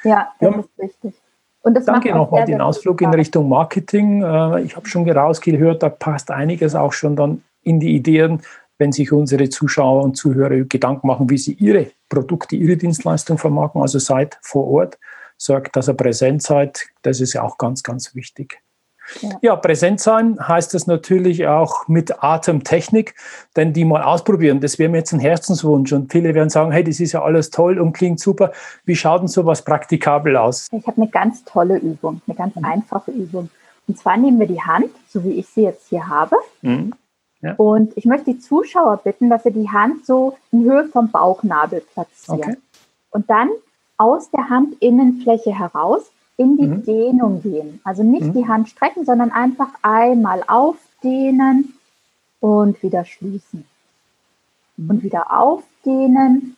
Ja, 0.05 0.33
das 0.41 0.55
ja. 0.55 0.61
ist 0.61 0.69
richtig. 0.79 1.15
Danke 1.65 2.15
nochmal 2.15 2.45
den 2.45 2.61
Ausflug 2.61 3.01
in 3.03 3.11
Richtung 3.11 3.49
Marketing. 3.49 4.23
Äh, 4.23 4.63
ich 4.63 4.77
habe 4.77 4.89
schon 4.89 5.09
rausgehört, 5.09 5.83
da 5.83 5.89
passt 5.89 6.31
einiges 6.31 6.75
auch 6.75 6.93
schon 6.93 7.17
dann 7.17 7.43
in 7.63 7.81
die 7.81 7.95
Ideen, 7.95 8.43
wenn 8.79 8.93
sich 8.93 9.13
unsere 9.13 9.49
Zuschauer 9.49 10.05
und 10.05 10.17
Zuhörer 10.17 10.65
Gedanken 10.65 11.07
machen, 11.07 11.29
wie 11.29 11.39
sie 11.39 11.55
ihre 11.55 11.91
Produkte, 12.09 12.57
ihre 12.57 12.77
Dienstleistung 12.77 13.39
vermarkten. 13.39 13.83
Also 13.83 13.99
seid 13.99 14.39
vor 14.41 14.69
Ort, 14.69 14.99
sorgt, 15.37 15.77
dass 15.77 15.89
ihr 15.89 15.95
präsent 15.95 16.43
seid. 16.43 16.87
Das 17.03 17.21
ist 17.21 17.33
ja 17.33 17.43
auch 17.43 17.59
ganz, 17.59 17.83
ganz 17.83 18.15
wichtig. 18.15 18.63
Ja. 19.21 19.31
ja, 19.43 19.57
präsent 19.57 20.01
sein 20.01 20.39
heißt 20.41 20.75
das 20.75 20.87
natürlich 20.87 21.47
auch 21.47 21.89
mit 21.89 22.23
Atemtechnik, 22.23 23.15
denn 23.57 23.73
die 23.73 23.85
mal 23.85 24.03
ausprobieren, 24.03 24.61
das 24.61 24.79
wäre 24.79 24.91
mir 24.91 24.99
jetzt 24.99 25.13
ein 25.13 25.21
Herzenswunsch. 25.21 25.93
Und 25.93 26.13
viele 26.13 26.35
werden 26.35 26.51
sagen, 26.51 26.73
hey, 26.73 26.85
das 26.85 27.01
ist 27.01 27.13
ja 27.13 27.23
alles 27.23 27.51
toll 27.51 27.79
und 27.79 27.93
klingt 27.93 28.21
super. 28.21 28.53
Wie 28.85 28.97
schaut 28.97 29.21
denn 29.21 29.29
sowas 29.29 29.63
praktikabel 29.63 30.37
aus? 30.37 30.69
Ich 30.73 30.87
habe 30.87 31.01
eine 31.01 31.11
ganz 31.11 31.45
tolle 31.45 31.79
Übung, 31.79 32.21
eine 32.27 32.37
ganz 32.37 32.55
mhm. 32.57 32.65
einfache 32.65 33.11
Übung. 33.11 33.51
Und 33.87 33.99
zwar 33.99 34.17
nehmen 34.17 34.39
wir 34.39 34.47
die 34.47 34.61
Hand, 34.61 34.91
so 35.09 35.25
wie 35.25 35.33
ich 35.33 35.49
sie 35.49 35.63
jetzt 35.63 35.89
hier 35.89 36.07
habe. 36.07 36.37
Mhm. 36.63 36.93
Ja. 37.41 37.55
Und 37.55 37.97
ich 37.97 38.05
möchte 38.05 38.33
die 38.33 38.39
Zuschauer 38.39 38.99
bitten, 38.99 39.31
dass 39.31 39.45
sie 39.45 39.53
die 39.53 39.71
Hand 39.71 40.05
so 40.05 40.37
in 40.51 40.65
Höhe 40.65 40.87
vom 40.87 41.11
Bauchnabel 41.11 41.83
platzieren. 41.95 42.41
Okay. 42.41 42.57
Und 43.11 43.31
dann 43.31 43.49
aus 43.97 44.31
der 44.31 44.51
Handinnenfläche 44.51 45.57
heraus 45.57 46.11
in 46.39 46.57
die 46.57 46.67
mhm. 46.69 46.85
Dehnung 46.85 47.43
gehen. 47.43 47.81
Also 47.85 48.03
nicht 48.03 48.29
mhm. 48.29 48.33
die 48.33 48.49
Hand 48.49 48.69
strecken, 48.71 49.05
sondern 49.05 49.33
einfach 49.33 49.71
einmal 49.83 50.43
aufdehnen 50.47 51.75
und 52.41 52.83
wieder 52.83 53.05
schließen. 53.05 53.65
Mhm. 54.77 54.91
Und 54.91 55.03
wieder 55.03 55.37
aufdehnen 55.37 56.57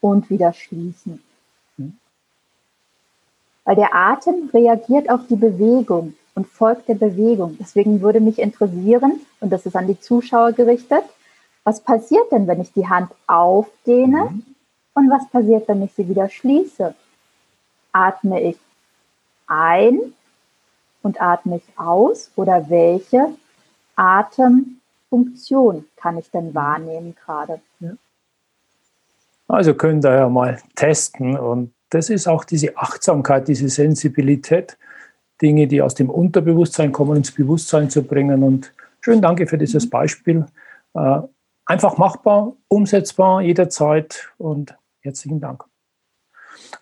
und 0.00 0.28
wieder 0.28 0.52
schließen. 0.52 1.22
Mhm. 1.76 1.96
Weil 3.64 3.76
der 3.76 3.94
Atem 3.94 4.50
reagiert 4.52 5.08
auf 5.08 5.20
die 5.28 5.36
Bewegung 5.36 6.14
und 6.34 6.48
folgt 6.48 6.88
der 6.88 6.96
Bewegung. 6.96 7.56
Deswegen 7.60 8.02
würde 8.02 8.18
mich 8.18 8.40
interessieren, 8.40 9.20
und 9.40 9.50
das 9.50 9.66
ist 9.66 9.76
an 9.76 9.86
die 9.86 10.00
Zuschauer 10.00 10.52
gerichtet, 10.52 11.04
was 11.62 11.80
passiert 11.80 12.32
denn, 12.32 12.48
wenn 12.48 12.60
ich 12.60 12.72
die 12.72 12.88
Hand 12.88 13.12
aufdehne 13.28 14.30
mhm. 14.30 14.44
und 14.94 15.10
was 15.10 15.28
passiert, 15.28 15.68
wenn 15.68 15.82
ich 15.82 15.92
sie 15.92 16.08
wieder 16.08 16.28
schließe? 16.28 16.92
Atme 17.92 18.42
ich 18.42 18.58
ein 19.46 19.98
und 21.02 21.20
atme 21.20 21.56
ich 21.56 21.78
aus 21.78 22.30
oder 22.36 22.68
welche 22.70 23.34
Atemfunktion 23.96 25.84
kann 25.96 26.18
ich 26.18 26.30
denn 26.30 26.54
wahrnehmen 26.54 27.14
gerade? 27.24 27.60
Also 29.48 29.74
könnt 29.74 30.04
ihr 30.04 30.14
ja 30.14 30.28
mal 30.28 30.58
testen 30.74 31.36
und 31.36 31.72
das 31.90 32.08
ist 32.08 32.26
auch 32.26 32.44
diese 32.44 32.76
Achtsamkeit, 32.78 33.48
diese 33.48 33.68
Sensibilität, 33.68 34.78
Dinge, 35.42 35.66
die 35.66 35.82
aus 35.82 35.94
dem 35.94 36.08
Unterbewusstsein 36.08 36.90
kommen, 36.90 37.18
ins 37.18 37.32
Bewusstsein 37.32 37.90
zu 37.90 38.02
bringen. 38.02 38.42
Und 38.42 38.72
schön 39.02 39.20
danke 39.20 39.46
für 39.46 39.58
dieses 39.58 39.90
Beispiel. 39.90 40.46
Äh, 40.94 41.20
einfach 41.66 41.98
machbar, 41.98 42.54
umsetzbar 42.68 43.42
jederzeit 43.42 44.30
und 44.38 44.74
herzlichen 45.02 45.40
Dank. 45.40 45.64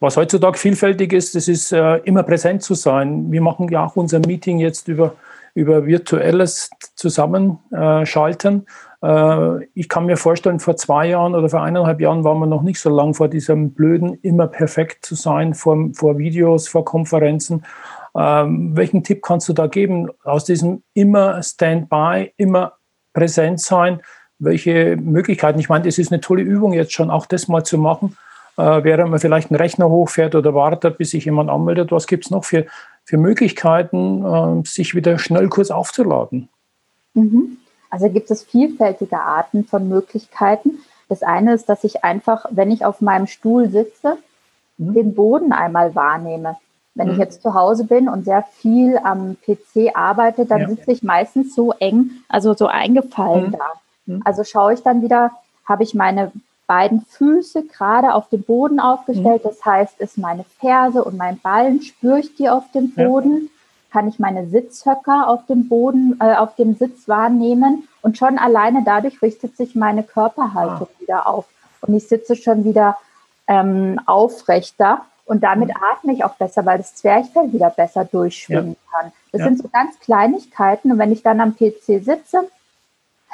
Was 0.01 0.17
heutzutage 0.17 0.59
vielfältig 0.59 1.13
ist, 1.13 1.35
das 1.35 1.49
ist 1.49 1.73
äh, 1.73 1.97
immer 1.99 2.23
präsent 2.23 2.63
zu 2.63 2.75
sein. 2.75 3.31
Wir 3.31 3.43
machen 3.43 3.69
ja 3.69 3.85
auch 3.85 3.97
unser 3.97 4.21
Meeting 4.21 4.59
jetzt 4.59 4.89
über, 4.89 5.15
über 5.55 5.85
virtuelles 5.87 6.71
Zusammenschalten. 6.95 8.67
Äh, 9.03 9.65
ich 9.75 9.89
kann 9.89 10.07
mir 10.07 10.17
vorstellen, 10.17 10.61
vor 10.61 10.77
zwei 10.77 11.09
Jahren 11.09 11.35
oder 11.35 11.49
vor 11.49 11.63
eineinhalb 11.63 12.01
Jahren 12.01 12.25
waren 12.25 12.39
wir 12.39 12.47
noch 12.47 12.63
nicht 12.63 12.81
so 12.81 12.91
lang 12.91 13.15
vor 13.15 13.29
diesem 13.29 13.73
blöden, 13.73 14.15
immer 14.23 14.47
perfekt 14.47 15.05
zu 15.05 15.15
sein, 15.15 15.55
vor, 15.55 15.77
vor 15.95 16.19
Videos, 16.19 16.69
vor 16.69 16.85
Konferenzen. 16.85 17.65
Ähm, 18.17 18.77
welchen 18.77 19.05
Tipp 19.05 19.23
kannst 19.23 19.49
du 19.49 19.53
da 19.53 19.67
geben 19.67 20.09
aus 20.25 20.45
diesem 20.45 20.83
immer 20.95 21.43
Standby, 21.43 22.33
immer 22.37 22.73
präsent 23.13 23.61
sein? 23.61 24.01
Welche 24.39 24.97
Möglichkeiten? 24.97 25.59
Ich 25.59 25.69
meine, 25.69 25.85
das 25.85 25.99
ist 25.99 26.11
eine 26.11 26.21
tolle 26.21 26.43
Übung 26.43 26.73
jetzt 26.73 26.93
schon, 26.93 27.11
auch 27.11 27.27
das 27.27 27.49
mal 27.49 27.65
zu 27.65 27.79
machen, 27.79 28.17
äh, 28.57 28.85
während 28.85 29.11
man 29.11 29.21
vielleicht 29.21 29.51
einen 29.51 29.61
Rechner 29.61 29.89
hochfährt 29.89 30.35
oder 30.35 30.55
wartet, 30.55 30.99
bis 30.99 31.11
sich 31.11 31.25
jemand 31.25 31.51
anmeldet. 31.51 31.93
Was 31.93 32.07
gibt 32.07 32.25
es 32.27 32.31
noch 32.31 32.45
für, 32.45 32.67
für 33.05 33.17
Möglichkeiten, 33.17 34.25
äh, 34.25 34.67
sich 34.67 34.95
wieder 34.95 35.19
schnell 35.19 35.49
kurz 35.49 35.71
aufzuladen? 35.71 36.49
Mhm. 37.15 37.59
Also 37.91 38.09
gibt 38.09 38.31
es 38.31 38.45
vielfältige 38.45 39.19
Arten 39.19 39.65
von 39.65 39.89
Möglichkeiten. 39.89 40.79
Das 41.09 41.23
eine 41.23 41.55
ist, 41.55 41.69
dass 41.69 41.83
ich 41.83 42.05
einfach, 42.05 42.47
wenn 42.51 42.71
ich 42.71 42.85
auf 42.85 43.01
meinem 43.01 43.27
Stuhl 43.27 43.69
sitze, 43.69 44.17
mhm. 44.79 44.95
den 44.95 45.15
Boden 45.15 45.53
einmal 45.53 45.95
wahrnehme. 45.95 46.57
Wenn 46.95 47.09
mhm. 47.09 47.13
ich 47.15 47.19
jetzt 47.19 47.43
zu 47.43 47.55
Hause 47.55 47.85
bin 47.85 48.09
und 48.09 48.25
sehr 48.25 48.43
viel 48.43 48.99
am 48.99 49.37
PC 49.45 49.95
arbeite, 49.95 50.47
dann 50.47 50.61
ja. 50.61 50.69
sitze 50.69 50.93
ich 50.93 51.03
meistens 51.03 51.55
so 51.55 51.73
eng, 51.73 52.11
also 52.29 52.55
so 52.55 52.67
eingefallen 52.67 53.49
mhm. 53.49 53.53
da. 53.53 53.67
Mhm. 54.07 54.23
Also 54.25 54.45
schaue 54.45 54.75
ich 54.75 54.83
dann 54.83 55.03
wieder, 55.03 55.33
habe 55.65 55.83
ich 55.83 55.95
meine 55.95 56.33
beiden 56.71 57.01
Füße 57.01 57.65
gerade 57.65 58.15
auf 58.15 58.29
dem 58.29 58.45
Boden 58.45 58.79
aufgestellt. 58.79 59.45
Mhm. 59.45 59.49
Das 59.49 59.65
heißt, 59.65 59.99
ist 59.99 60.19
meine 60.19 60.45
Ferse 60.61 61.03
und 61.03 61.17
mein 61.17 61.41
Ballen, 61.41 61.83
spüre 61.83 62.21
ich 62.21 62.37
die 62.37 62.49
auf 62.49 62.71
dem 62.71 62.95
Boden? 62.95 63.43
Ja. 63.43 63.49
Kann 63.91 64.07
ich 64.07 64.21
meine 64.21 64.47
Sitzhöcker 64.47 65.27
auf 65.27 65.47
dem 65.47 65.69
Boden, 65.69 66.17
äh, 66.21 66.37
auf 66.37 66.55
dem 66.55 66.77
Sitz 66.77 67.09
wahrnehmen? 67.09 67.89
Und 68.03 68.19
schon 68.19 68.39
alleine 68.39 68.85
dadurch 68.85 69.21
richtet 69.21 69.57
sich 69.57 69.75
meine 69.75 70.05
Körperhaltung 70.05 70.87
ah. 70.87 71.01
wieder 71.01 71.27
auf. 71.27 71.47
Und 71.81 71.93
ich 71.93 72.07
sitze 72.07 72.37
schon 72.37 72.63
wieder 72.63 72.97
ähm, 73.49 73.99
aufrechter 74.07 75.01
und 75.25 75.43
damit 75.43 75.71
mhm. 75.71 75.75
atme 75.93 76.13
ich 76.13 76.23
auch 76.23 76.35
besser, 76.35 76.65
weil 76.67 76.79
das 76.79 76.95
Zwerchfell 76.95 77.53
wieder 77.53 77.71
besser 77.71 78.05
durchschwimmen 78.05 78.77
ja. 78.77 78.97
kann. 78.97 79.13
Das 79.33 79.41
ja. 79.41 79.49
sind 79.49 79.59
so 79.59 79.67
ganz 79.67 79.99
Kleinigkeiten. 79.99 80.93
Und 80.93 80.99
wenn 80.99 81.11
ich 81.11 81.25
dann 81.25 81.41
am 81.41 81.57
PC 81.57 82.05
sitze, 82.05 82.49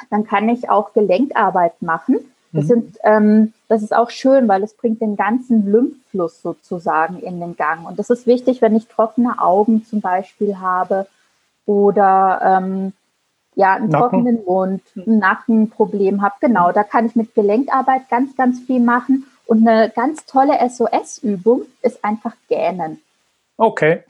dann 0.09 0.23
kann 0.23 0.49
ich 0.49 0.71
auch 0.71 0.93
Gelenkarbeit 0.93 1.83
machen. 1.83 2.17
Das, 2.57 2.65
mhm. 2.65 2.69
sind, 2.69 2.97
ähm, 3.03 3.53
das 3.67 3.83
ist 3.83 3.95
auch 3.95 4.09
schön, 4.09 4.47
weil 4.47 4.63
es 4.63 4.73
bringt 4.73 4.99
den 4.99 5.15
ganzen 5.15 5.71
Lymphfluss 5.71 6.41
sozusagen 6.41 7.19
in 7.19 7.39
den 7.39 7.55
Gang. 7.55 7.85
Und 7.85 7.99
das 7.99 8.09
ist 8.09 8.25
wichtig, 8.25 8.63
wenn 8.63 8.75
ich 8.75 8.87
trockene 8.87 9.39
Augen 9.39 9.85
zum 9.85 10.01
Beispiel 10.01 10.57
habe 10.59 11.05
oder 11.67 12.41
ähm, 12.43 12.93
ja, 13.53 13.75
einen 13.75 13.89
Nacken. 13.89 14.09
trockenen 14.09 14.45
Mund, 14.45 14.81
ein 14.95 15.19
Nackenproblem 15.19 16.23
habe. 16.23 16.35
Genau, 16.41 16.71
da 16.71 16.83
kann 16.83 17.05
ich 17.05 17.15
mit 17.15 17.35
Gelenkarbeit 17.35 18.09
ganz, 18.09 18.35
ganz 18.35 18.59
viel 18.61 18.79
machen. 18.79 19.27
Und 19.45 19.67
eine 19.67 19.89
ganz 19.89 20.25
tolle 20.25 20.57
SOS-Übung 20.67 21.61
ist 21.83 22.03
einfach 22.03 22.33
gähnen. 22.49 23.01
Okay. 23.57 24.03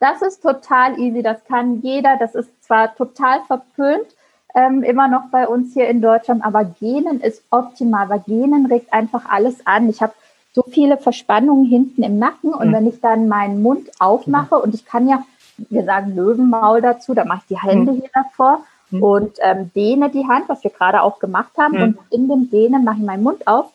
Das 0.00 0.20
ist 0.22 0.42
total 0.42 0.98
easy, 0.98 1.22
das 1.22 1.44
kann 1.44 1.80
jeder. 1.80 2.16
Das 2.18 2.34
ist 2.34 2.50
zwar 2.64 2.94
total 2.94 3.40
verpönt, 3.46 4.06
ähm, 4.54 4.82
immer 4.82 5.08
noch 5.08 5.28
bei 5.30 5.46
uns 5.46 5.74
hier 5.74 5.88
in 5.88 6.00
Deutschland, 6.00 6.44
aber 6.44 6.64
Genen 6.64 7.20
ist 7.20 7.42
optimal, 7.50 8.08
weil 8.08 8.20
Genen 8.20 8.66
regt 8.66 8.92
einfach 8.92 9.26
alles 9.28 9.66
an. 9.66 9.88
Ich 9.88 10.00
habe 10.00 10.12
so 10.52 10.64
viele 10.68 10.96
Verspannungen 10.96 11.66
hinten 11.66 12.02
im 12.02 12.18
Nacken 12.18 12.52
und 12.52 12.68
mhm. 12.68 12.72
wenn 12.72 12.86
ich 12.86 13.00
dann 13.00 13.28
meinen 13.28 13.62
Mund 13.62 13.88
aufmache 13.98 14.56
mhm. 14.56 14.62
und 14.62 14.74
ich 14.74 14.84
kann 14.84 15.08
ja, 15.08 15.24
wir 15.56 15.84
sagen 15.84 16.16
Löwenmaul 16.16 16.80
dazu, 16.80 17.14
da 17.14 17.24
mache 17.24 17.42
ich 17.42 17.56
die 17.56 17.62
Hände 17.62 17.92
mhm. 17.92 17.96
hier 17.96 18.10
davor 18.12 18.64
mhm. 18.90 19.02
und 19.02 19.38
ähm, 19.40 19.70
dehne 19.74 20.10
die 20.10 20.26
Hand, 20.26 20.48
was 20.48 20.64
wir 20.64 20.70
gerade 20.70 21.02
auch 21.02 21.18
gemacht 21.18 21.52
haben 21.58 21.76
mhm. 21.76 21.82
und 21.82 21.98
in 22.10 22.28
dem 22.28 22.50
Dehnen 22.50 22.84
mache 22.84 22.96
ich 22.98 23.04
meinen 23.04 23.22
Mund 23.22 23.46
auf. 23.46 23.70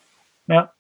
Ja. 0.47 0.71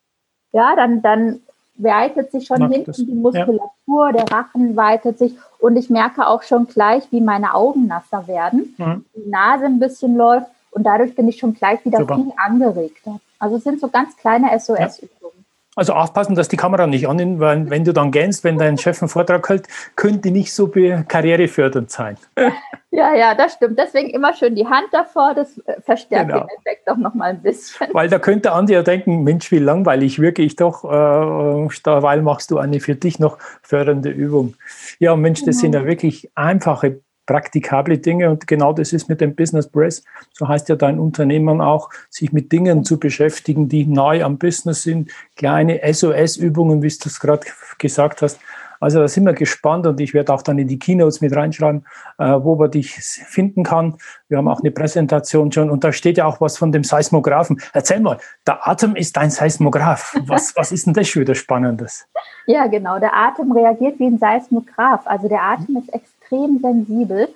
Ja, 0.51 0.75
dann, 0.75 1.01
dann 1.01 1.41
weitet 1.75 2.31
sich 2.31 2.45
schon 2.45 2.71
hinten 2.71 2.85
das. 2.85 2.97
die 2.97 3.13
Muskulatur, 3.13 4.07
ja. 4.07 4.11
der 4.11 4.31
Rachen 4.31 4.75
weitet 4.75 5.17
sich 5.17 5.35
und 5.59 5.75
ich 5.75 5.89
merke 5.89 6.27
auch 6.27 6.43
schon 6.43 6.67
gleich, 6.67 7.03
wie 7.11 7.21
meine 7.21 7.53
Augen 7.53 7.87
nasser 7.87 8.27
werden, 8.27 8.75
mhm. 8.77 9.05
die 9.15 9.29
Nase 9.29 9.65
ein 9.65 9.79
bisschen 9.79 10.15
läuft 10.15 10.47
und 10.71 10.83
dadurch 10.83 11.15
bin 11.15 11.27
ich 11.27 11.39
schon 11.39 11.53
gleich 11.53 11.83
wieder 11.85 11.99
Super. 11.99 12.15
viel 12.15 12.31
angeregter. 12.37 13.19
Also 13.39 13.57
es 13.57 13.63
sind 13.63 13.79
so 13.79 13.89
ganz 13.89 14.15
kleine 14.17 14.57
SOS-Übungen. 14.57 15.45
Also 15.75 15.93
aufpassen, 15.93 16.35
dass 16.35 16.47
die 16.49 16.57
Kamera 16.57 16.85
nicht 16.85 17.07
annimmt, 17.07 17.39
weil 17.39 17.69
wenn 17.69 17.83
du 17.83 17.93
dann 17.93 18.11
gähnst, 18.11 18.43
wenn 18.43 18.59
dein 18.59 18.77
Chef 18.77 19.01
einen 19.01 19.09
Vortrag 19.09 19.49
hält, 19.49 19.67
könnte 19.95 20.29
nicht 20.29 20.53
so 20.53 20.67
karrierefördernd 20.67 21.89
sein. 21.89 22.17
Ja, 22.95 23.15
ja, 23.15 23.33
das 23.33 23.53
stimmt. 23.53 23.79
Deswegen 23.79 24.11
immer 24.11 24.35
schön 24.35 24.53
die 24.53 24.67
Hand 24.67 24.85
davor, 24.91 25.33
das 25.33 25.57
äh, 25.65 25.81
verstärkt 25.81 26.27
genau. 26.29 26.41
den 26.41 26.57
Effekt 26.59 26.72
auch 26.89 26.97
noch 26.97 27.13
mal 27.13 27.31
ein 27.31 27.41
bisschen. 27.41 27.87
Weil 27.93 28.09
da 28.09 28.19
könnte 28.19 28.51
Andi 28.51 28.73
ja 28.73 28.83
denken, 28.83 29.23
Mensch, 29.23 29.51
wie 29.51 29.59
langweilig 29.59 30.19
wirke 30.19 30.41
ich 30.41 30.55
doch, 30.55 30.83
äh, 30.83 31.67
dabei 31.83 32.21
machst 32.21 32.51
du 32.51 32.57
eine 32.57 32.79
für 32.79 32.95
dich 32.95 33.19
noch 33.19 33.37
fördernde 33.61 34.09
Übung. 34.09 34.55
Ja, 34.99 35.15
Mensch, 35.15 35.39
das 35.39 35.57
genau. 35.57 35.61
sind 35.61 35.73
ja 35.75 35.85
wirklich 35.85 36.31
einfache 36.35 37.01
praktikable 37.25 37.97
Dinge 37.97 38.29
und 38.29 38.47
genau 38.47 38.73
das 38.73 38.91
ist 38.91 39.07
mit 39.07 39.21
dem 39.21 39.35
Business 39.35 39.67
Press. 39.67 40.03
So 40.33 40.47
heißt 40.47 40.69
ja 40.69 40.75
dein 40.75 40.99
Unternehmen 40.99 41.61
auch, 41.61 41.89
sich 42.09 42.33
mit 42.33 42.51
Dingen 42.51 42.83
zu 42.83 42.99
beschäftigen, 42.99 43.69
die 43.69 43.85
neu 43.85 44.23
am 44.23 44.37
Business 44.37 44.83
sind, 44.83 45.09
kleine 45.35 45.79
SOS-Übungen, 45.83 46.81
wie 46.81 46.89
du 46.89 46.95
es 47.05 47.19
gerade 47.19 47.47
gesagt 47.77 48.21
hast. 48.21 48.39
Also 48.83 48.99
da 48.99 49.07
sind 49.07 49.25
wir 49.25 49.33
gespannt 49.33 49.87
und 49.87 49.99
ich 49.99 50.13
werde 50.13 50.33
auch 50.33 50.41
dann 50.41 50.59
in 50.59 50.67
die 50.67 50.77
Keynotes 50.77 51.21
mit 51.21 51.35
reinschreiben, 51.35 51.85
äh, 52.17 52.25
wo 52.41 52.55
man 52.55 52.69
dich 52.69 52.91
finden 52.91 53.63
kann. 53.63 53.95
Wir 54.29 54.37
haben 54.37 54.47
auch 54.47 54.59
eine 54.59 54.71
Präsentation 54.71 55.51
schon 55.51 55.69
und 55.69 55.83
da 55.83 55.91
steht 55.91 56.17
ja 56.17 56.25
auch 56.25 56.41
was 56.41 56.57
von 56.57 56.71
dem 56.71 56.83
Seismographen. 56.83 57.61
Erzähl 57.73 57.99
mal, 57.99 58.17
der 58.45 58.67
Atem 58.67 58.95
ist 58.95 59.17
ein 59.17 59.31
Seismograph. 59.31 60.15
Was, 60.25 60.55
was 60.55 60.71
ist 60.71 60.85
denn 60.85 60.93
das 60.93 61.07
schon 61.07 61.21
wieder 61.21 61.35
Spannendes? 61.35 62.05
Ja, 62.45 62.67
genau. 62.67 62.99
Der 62.99 63.15
Atem 63.15 63.53
reagiert 63.53 63.99
wie 63.99 64.05
ein 64.05 64.17
Seismograph. 64.17 65.03
Also 65.05 65.29
der 65.29 65.41
Atem 65.41 65.77
ist 65.77 65.93
extrem 65.93 66.13
extrem 66.33 66.59
sensibel 66.59 67.27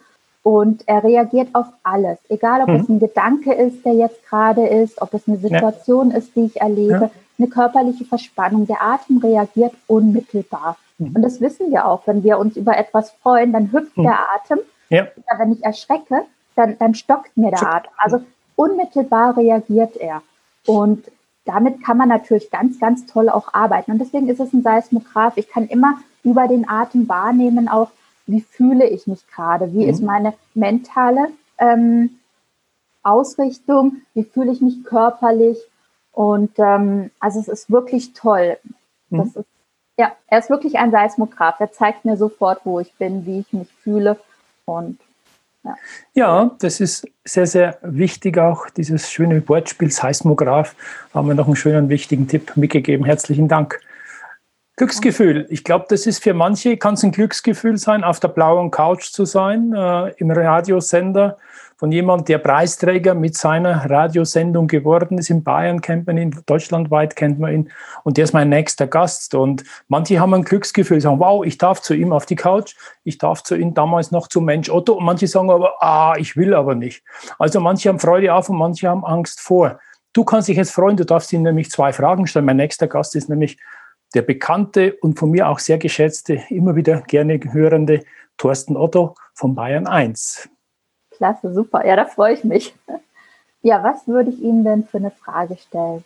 und 0.43 0.83
er 0.87 1.03
reagiert 1.03 1.49
auf 1.53 1.67
alles. 1.83 2.17
Egal, 2.29 2.61
ob 2.61 2.69
mhm. 2.69 2.75
es 2.75 2.89
ein 2.89 2.99
Gedanke 2.99 3.53
ist, 3.53 3.85
der 3.85 3.93
jetzt 3.93 4.25
gerade 4.27 4.65
ist, 4.65 5.01
ob 5.01 5.13
es 5.13 5.27
eine 5.27 5.37
Situation 5.37 6.11
ja. 6.11 6.17
ist, 6.17 6.35
die 6.35 6.45
ich 6.45 6.61
erlebe, 6.61 6.93
ja. 6.93 7.11
eine 7.37 7.47
körperliche 7.47 8.05
Verspannung. 8.05 8.65
Der 8.65 8.81
Atem 8.81 9.17
reagiert 9.17 9.73
unmittelbar. 9.87 10.77
Mhm. 10.97 11.15
Und 11.15 11.21
das 11.21 11.41
wissen 11.41 11.71
wir 11.71 11.85
auch. 11.85 12.05
Wenn 12.07 12.23
wir 12.23 12.39
uns 12.39 12.57
über 12.57 12.77
etwas 12.77 13.11
freuen, 13.11 13.53
dann 13.53 13.71
hüpft 13.71 13.97
mhm. 13.97 14.03
der 14.03 14.19
Atem. 14.35 14.59
Ja. 14.89 15.07
Wenn 15.37 15.51
ich 15.51 15.63
erschrecke, 15.63 16.23
dann, 16.55 16.77
dann 16.77 16.95
stockt 16.95 17.35
mir 17.37 17.51
der 17.51 17.63
Atem. 17.63 17.91
Also 17.97 18.21
unmittelbar 18.55 19.37
reagiert 19.37 19.97
er. 19.97 20.21
Und 20.65 21.05
damit 21.45 21.83
kann 21.83 21.97
man 21.97 22.09
natürlich 22.09 22.51
ganz, 22.51 22.79
ganz 22.79 23.05
toll 23.05 23.29
auch 23.29 23.53
arbeiten. 23.53 23.91
Und 23.91 23.99
deswegen 23.99 24.27
ist 24.27 24.39
es 24.39 24.53
ein 24.53 24.63
Seismograph. 24.63 25.37
Ich 25.37 25.49
kann 25.49 25.67
immer 25.67 25.99
über 26.23 26.47
den 26.47 26.67
Atem 26.67 27.07
wahrnehmen, 27.07 27.69
auch 27.69 27.89
wie 28.25 28.41
fühle 28.41 28.85
ich 28.87 29.07
mich 29.07 29.25
gerade, 29.27 29.73
wie 29.73 29.85
mhm. 29.85 29.89
ist 29.89 30.01
meine 30.01 30.33
mentale 30.53 31.29
ähm, 31.57 32.19
Ausrichtung, 33.01 34.01
wie 34.13 34.23
fühle 34.23 34.51
ich 34.51 34.61
mich 34.61 34.83
körperlich. 34.83 35.57
Und 36.11 36.51
ähm, 36.57 37.11
also 37.19 37.39
es 37.39 37.47
ist 37.47 37.71
wirklich 37.71 38.13
toll. 38.13 38.57
Mhm. 39.09 39.17
Das 39.17 39.35
ist, 39.37 39.47
ja, 39.97 40.15
er 40.27 40.39
ist 40.39 40.49
wirklich 40.49 40.77
ein 40.77 40.91
Seismograph. 40.91 41.59
Er 41.59 41.71
zeigt 41.71 42.05
mir 42.05 42.17
sofort, 42.17 42.61
wo 42.63 42.79
ich 42.79 42.93
bin, 42.93 43.25
wie 43.25 43.39
ich 43.39 43.51
mich 43.51 43.67
fühle. 43.83 44.17
Und 44.65 44.99
Ja. 45.63 45.75
ja. 46.13 46.51
das 46.59 46.79
ist 46.79 47.07
sehr, 47.25 47.47
sehr 47.47 47.77
wichtig 47.81 48.37
auch, 48.37 48.69
dieses 48.69 49.09
schöne 49.09 49.47
Wortspiel 49.49 49.91
Seismograph. 49.91 50.75
Haben 51.13 51.27
wir 51.27 51.35
noch 51.35 51.47
einen 51.47 51.55
schönen, 51.55 51.89
wichtigen 51.89 52.27
Tipp 52.27 52.55
mitgegeben. 52.55 53.05
Herzlichen 53.05 53.47
Dank. 53.47 53.79
Glücksgefühl. 54.75 55.47
Ich 55.49 55.63
glaube, 55.63 55.87
das 55.89 56.05
ist 56.05 56.21
für 56.21 56.35
manche, 56.35 56.77
kann 56.77 56.93
es 56.93 57.03
ein 57.03 57.11
Glücksgefühl 57.11 57.77
sein, 57.77 58.03
auf 58.03 58.19
der 58.19 58.27
blauen 58.27 58.69
Couch 58.69 59.11
zu 59.11 59.25
sein, 59.25 59.73
äh, 59.73 60.11
im 60.17 60.29
Radiosender 60.29 61.37
von 61.77 61.91
jemand, 61.91 62.27
der 62.27 62.39
Preisträger 62.39 63.13
mit 63.13 63.37
seiner 63.37 63.87
Radiosendung 63.89 64.67
geworden 64.67 65.19
ist. 65.19 65.29
In 65.29 65.43
Bayern 65.43 65.79
kennt 65.79 66.07
man 66.07 66.17
ihn, 66.17 66.35
deutschlandweit 66.47 67.15
kennt 67.15 67.39
man 67.39 67.53
ihn. 67.53 67.71
Und 68.03 68.17
der 68.17 68.23
ist 68.23 68.33
mein 68.33 68.49
nächster 68.49 68.87
Gast. 68.87 69.35
Und 69.35 69.63
manche 69.87 70.19
haben 70.19 70.33
ein 70.33 70.43
Glücksgefühl, 70.43 70.99
sagen, 70.99 71.19
wow, 71.19 71.45
ich 71.45 71.59
darf 71.59 71.81
zu 71.81 71.93
ihm 71.93 72.11
auf 72.11 72.25
die 72.25 72.35
Couch, 72.35 72.75
ich 73.03 73.19
darf 73.19 73.43
zu 73.43 73.55
ihm 73.55 73.75
damals 73.75 74.09
noch 74.09 74.27
zu 74.27 74.41
Mensch 74.41 74.71
Otto. 74.71 74.93
Und 74.93 75.05
manche 75.05 75.27
sagen 75.27 75.51
aber, 75.51 75.75
ah, 75.81 76.15
ich 76.17 76.35
will 76.35 76.55
aber 76.55 76.73
nicht. 76.73 77.03
Also 77.37 77.59
manche 77.59 77.89
haben 77.89 77.99
Freude 77.99 78.33
auf 78.33 78.49
und 78.49 78.57
manche 78.57 78.89
haben 78.89 79.05
Angst 79.05 79.39
vor. 79.39 79.79
Du 80.13 80.23
kannst 80.23 80.47
dich 80.47 80.57
jetzt 80.57 80.71
freuen, 80.71 80.97
du 80.97 81.05
darfst 81.05 81.31
ihm 81.31 81.43
nämlich 81.43 81.69
zwei 81.69 81.93
Fragen 81.93 82.25
stellen. 82.25 82.45
Mein 82.45 82.57
nächster 82.57 82.87
Gast 82.87 83.15
ist 83.15 83.29
nämlich 83.29 83.59
der 84.15 84.23
bekannte 84.23 84.95
und 85.01 85.19
von 85.19 85.29
mir 85.29 85.47
auch 85.47 85.59
sehr 85.59 85.77
geschätzte, 85.77 86.41
immer 86.49 86.75
wieder 86.75 87.01
gerne 87.01 87.39
hörende 87.51 88.03
Thorsten 88.37 88.75
Otto 88.75 89.13
von 89.35 89.53
Bayern 89.53 89.85
1. 89.85 90.49
Klasse, 91.17 91.53
super. 91.53 91.85
Ja, 91.85 91.95
da 91.95 92.05
freue 92.05 92.33
ich 92.33 92.43
mich. 92.43 92.75
Ja, 93.61 93.83
was 93.83 94.07
würde 94.07 94.29
ich 94.29 94.39
Ihnen 94.39 94.63
denn 94.63 94.83
für 94.85 94.97
eine 94.97 95.11
Frage 95.11 95.57
stellen? 95.57 96.05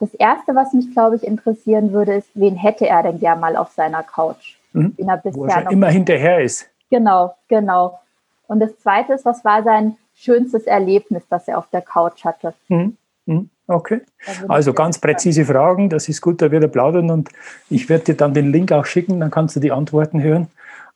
Das 0.00 0.12
Erste, 0.14 0.54
was 0.54 0.72
mich, 0.72 0.92
glaube 0.92 1.16
ich, 1.16 1.22
interessieren 1.22 1.92
würde, 1.92 2.14
ist, 2.14 2.28
wen 2.34 2.56
hätte 2.56 2.86
er 2.86 3.02
denn 3.02 3.20
gern 3.20 3.40
mal 3.40 3.56
auf 3.56 3.70
seiner 3.70 4.02
Couch? 4.02 4.56
Mhm. 4.72 4.92
Wen 4.96 5.08
er 5.08 5.16
bisher 5.18 5.38
Wo 5.38 5.46
er 5.46 5.70
immer 5.70 5.88
hinterher 5.88 6.40
ist. 6.40 6.68
Genau, 6.90 7.34
genau. 7.48 8.00
Und 8.48 8.60
das 8.60 8.76
Zweite 8.80 9.14
ist, 9.14 9.24
was 9.24 9.44
war 9.44 9.62
sein 9.62 9.96
schönstes 10.14 10.64
Erlebnis, 10.64 11.22
das 11.30 11.48
er 11.48 11.58
auf 11.58 11.68
der 11.70 11.82
Couch 11.82 12.24
hatte? 12.24 12.54
Mhm. 12.68 12.96
Mhm. 13.26 13.50
Okay. 13.66 14.02
Also 14.48 14.74
ganz 14.74 14.98
präzise 14.98 15.44
Fragen, 15.44 15.88
das 15.88 16.08
ist 16.08 16.20
gut, 16.20 16.42
da 16.42 16.50
wird 16.50 16.62
er 16.62 16.68
plaudern 16.68 17.10
und 17.10 17.30
ich 17.70 17.88
werde 17.88 18.04
dir 18.04 18.16
dann 18.16 18.34
den 18.34 18.52
Link 18.52 18.72
auch 18.72 18.84
schicken, 18.84 19.20
dann 19.20 19.30
kannst 19.30 19.56
du 19.56 19.60
die 19.60 19.72
Antworten 19.72 20.22
hören. 20.22 20.48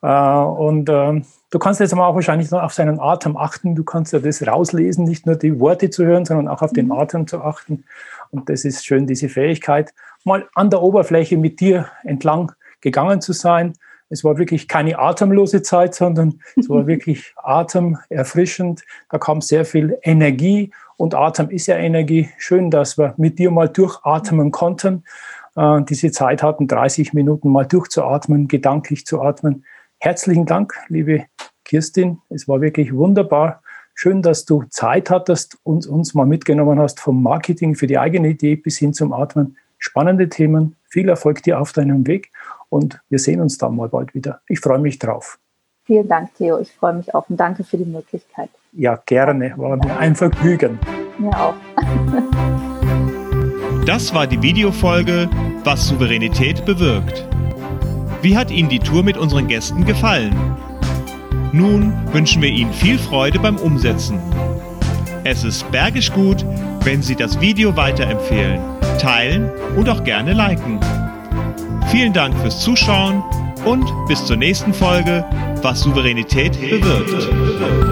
Äh, 0.02 0.08
und 0.08 0.88
ähm, 0.90 1.24
du 1.50 1.58
kannst 1.58 1.80
jetzt 1.80 1.94
mal 1.94 2.06
auch 2.06 2.14
wahrscheinlich 2.14 2.50
noch 2.50 2.62
auf 2.62 2.74
seinen 2.74 3.00
Atem 3.00 3.36
achten, 3.36 3.74
du 3.74 3.84
kannst 3.84 4.12
ja 4.12 4.18
das 4.18 4.46
rauslesen, 4.46 5.04
nicht 5.04 5.24
nur 5.24 5.36
die 5.36 5.58
Worte 5.58 5.88
zu 5.88 6.04
hören, 6.04 6.26
sondern 6.26 6.48
auch 6.48 6.60
auf 6.60 6.72
den 6.72 6.86
mhm. 6.86 6.92
Atem 6.92 7.26
zu 7.26 7.40
achten. 7.40 7.84
Und 8.30 8.50
das 8.50 8.64
ist 8.64 8.84
schön, 8.84 9.06
diese 9.06 9.30
Fähigkeit, 9.30 9.94
mal 10.24 10.46
an 10.54 10.68
der 10.68 10.82
Oberfläche 10.82 11.38
mit 11.38 11.60
dir 11.60 11.88
entlang 12.04 12.52
gegangen 12.80 13.22
zu 13.22 13.32
sein. 13.32 13.72
Es 14.10 14.24
war 14.24 14.38
wirklich 14.38 14.68
keine 14.68 14.98
atemlose 14.98 15.62
Zeit, 15.62 15.94
sondern 15.94 16.40
es 16.56 16.68
war 16.68 16.86
wirklich 16.86 17.34
atemerfrischend. 17.36 18.84
Da 19.10 19.18
kam 19.18 19.40
sehr 19.40 19.64
viel 19.64 19.98
Energie 20.02 20.70
und 20.98 21.14
Atem 21.14 21.48
ist 21.48 21.68
ja 21.68 21.76
Energie. 21.76 22.28
Schön, 22.38 22.70
dass 22.70 22.98
wir 22.98 23.14
mit 23.16 23.38
dir 23.38 23.50
mal 23.50 23.68
durchatmen 23.68 24.50
konnten. 24.50 25.04
Äh, 25.56 25.82
diese 25.88 26.10
Zeit 26.10 26.42
hatten, 26.42 26.66
30 26.66 27.14
Minuten 27.14 27.50
mal 27.50 27.64
durchzuatmen, 27.64 28.48
gedanklich 28.48 29.06
zu 29.06 29.22
atmen. 29.22 29.64
Herzlichen 29.98 30.44
Dank, 30.44 30.74
liebe 30.88 31.24
Kirstin. 31.64 32.18
Es 32.28 32.48
war 32.48 32.60
wirklich 32.60 32.94
wunderbar. 32.94 33.62
Schön, 33.94 34.22
dass 34.22 34.44
du 34.44 34.64
Zeit 34.70 35.08
hattest 35.08 35.58
und 35.62 35.86
uns 35.86 36.14
mal 36.14 36.26
mitgenommen 36.26 36.80
hast 36.80 37.00
vom 37.00 37.22
Marketing 37.22 37.76
für 37.76 37.86
die 37.86 37.98
eigene 37.98 38.30
Idee 38.30 38.56
bis 38.56 38.76
hin 38.78 38.92
zum 38.92 39.12
Atmen. 39.12 39.56
Spannende 39.78 40.28
Themen. 40.28 40.74
Viel 40.88 41.08
Erfolg 41.08 41.44
dir 41.44 41.60
auf 41.60 41.72
deinem 41.72 42.08
Weg 42.08 42.32
und 42.70 43.00
wir 43.08 43.20
sehen 43.20 43.40
uns 43.40 43.56
dann 43.56 43.76
mal 43.76 43.88
bald 43.88 44.14
wieder. 44.14 44.40
Ich 44.48 44.60
freue 44.60 44.80
mich 44.80 44.98
drauf. 44.98 45.38
Vielen 45.84 46.08
Dank, 46.08 46.34
Theo. 46.34 46.58
Ich 46.58 46.72
freue 46.72 46.94
mich 46.94 47.14
auch 47.14 47.28
und 47.28 47.38
danke 47.38 47.62
für 47.62 47.76
die 47.76 47.84
Möglichkeit. 47.84 48.50
Ja, 48.72 48.98
gerne. 49.06 49.54
War 49.56 49.76
mir 49.76 49.96
ein 49.98 50.14
Vergnügen. 50.14 50.78
Mir 51.18 51.30
auch. 51.30 51.54
das 53.86 54.14
war 54.14 54.26
die 54.26 54.42
Videofolge 54.42 55.28
Was 55.64 55.88
Souveränität 55.88 56.64
bewirkt. 56.64 57.26
Wie 58.20 58.36
hat 58.36 58.50
Ihnen 58.50 58.68
die 58.68 58.78
Tour 58.78 59.02
mit 59.02 59.16
unseren 59.16 59.48
Gästen 59.48 59.84
gefallen? 59.84 60.34
Nun 61.52 61.94
wünschen 62.12 62.42
wir 62.42 62.50
Ihnen 62.50 62.72
viel 62.72 62.98
Freude 62.98 63.38
beim 63.38 63.56
Umsetzen. 63.56 64.20
Es 65.24 65.44
ist 65.44 65.70
bergisch 65.70 66.12
gut, 66.12 66.44
wenn 66.84 67.02
Sie 67.02 67.16
das 67.16 67.40
Video 67.40 67.74
weiterempfehlen, 67.76 68.60
teilen 69.00 69.50
und 69.76 69.88
auch 69.88 70.04
gerne 70.04 70.34
liken. 70.34 70.78
Vielen 71.88 72.12
Dank 72.12 72.34
fürs 72.40 72.60
Zuschauen 72.60 73.22
und 73.64 73.90
bis 74.08 74.24
zur 74.26 74.36
nächsten 74.36 74.74
Folge, 74.74 75.24
was 75.62 75.80
Souveränität 75.80 76.52
bewirkt. 76.60 77.87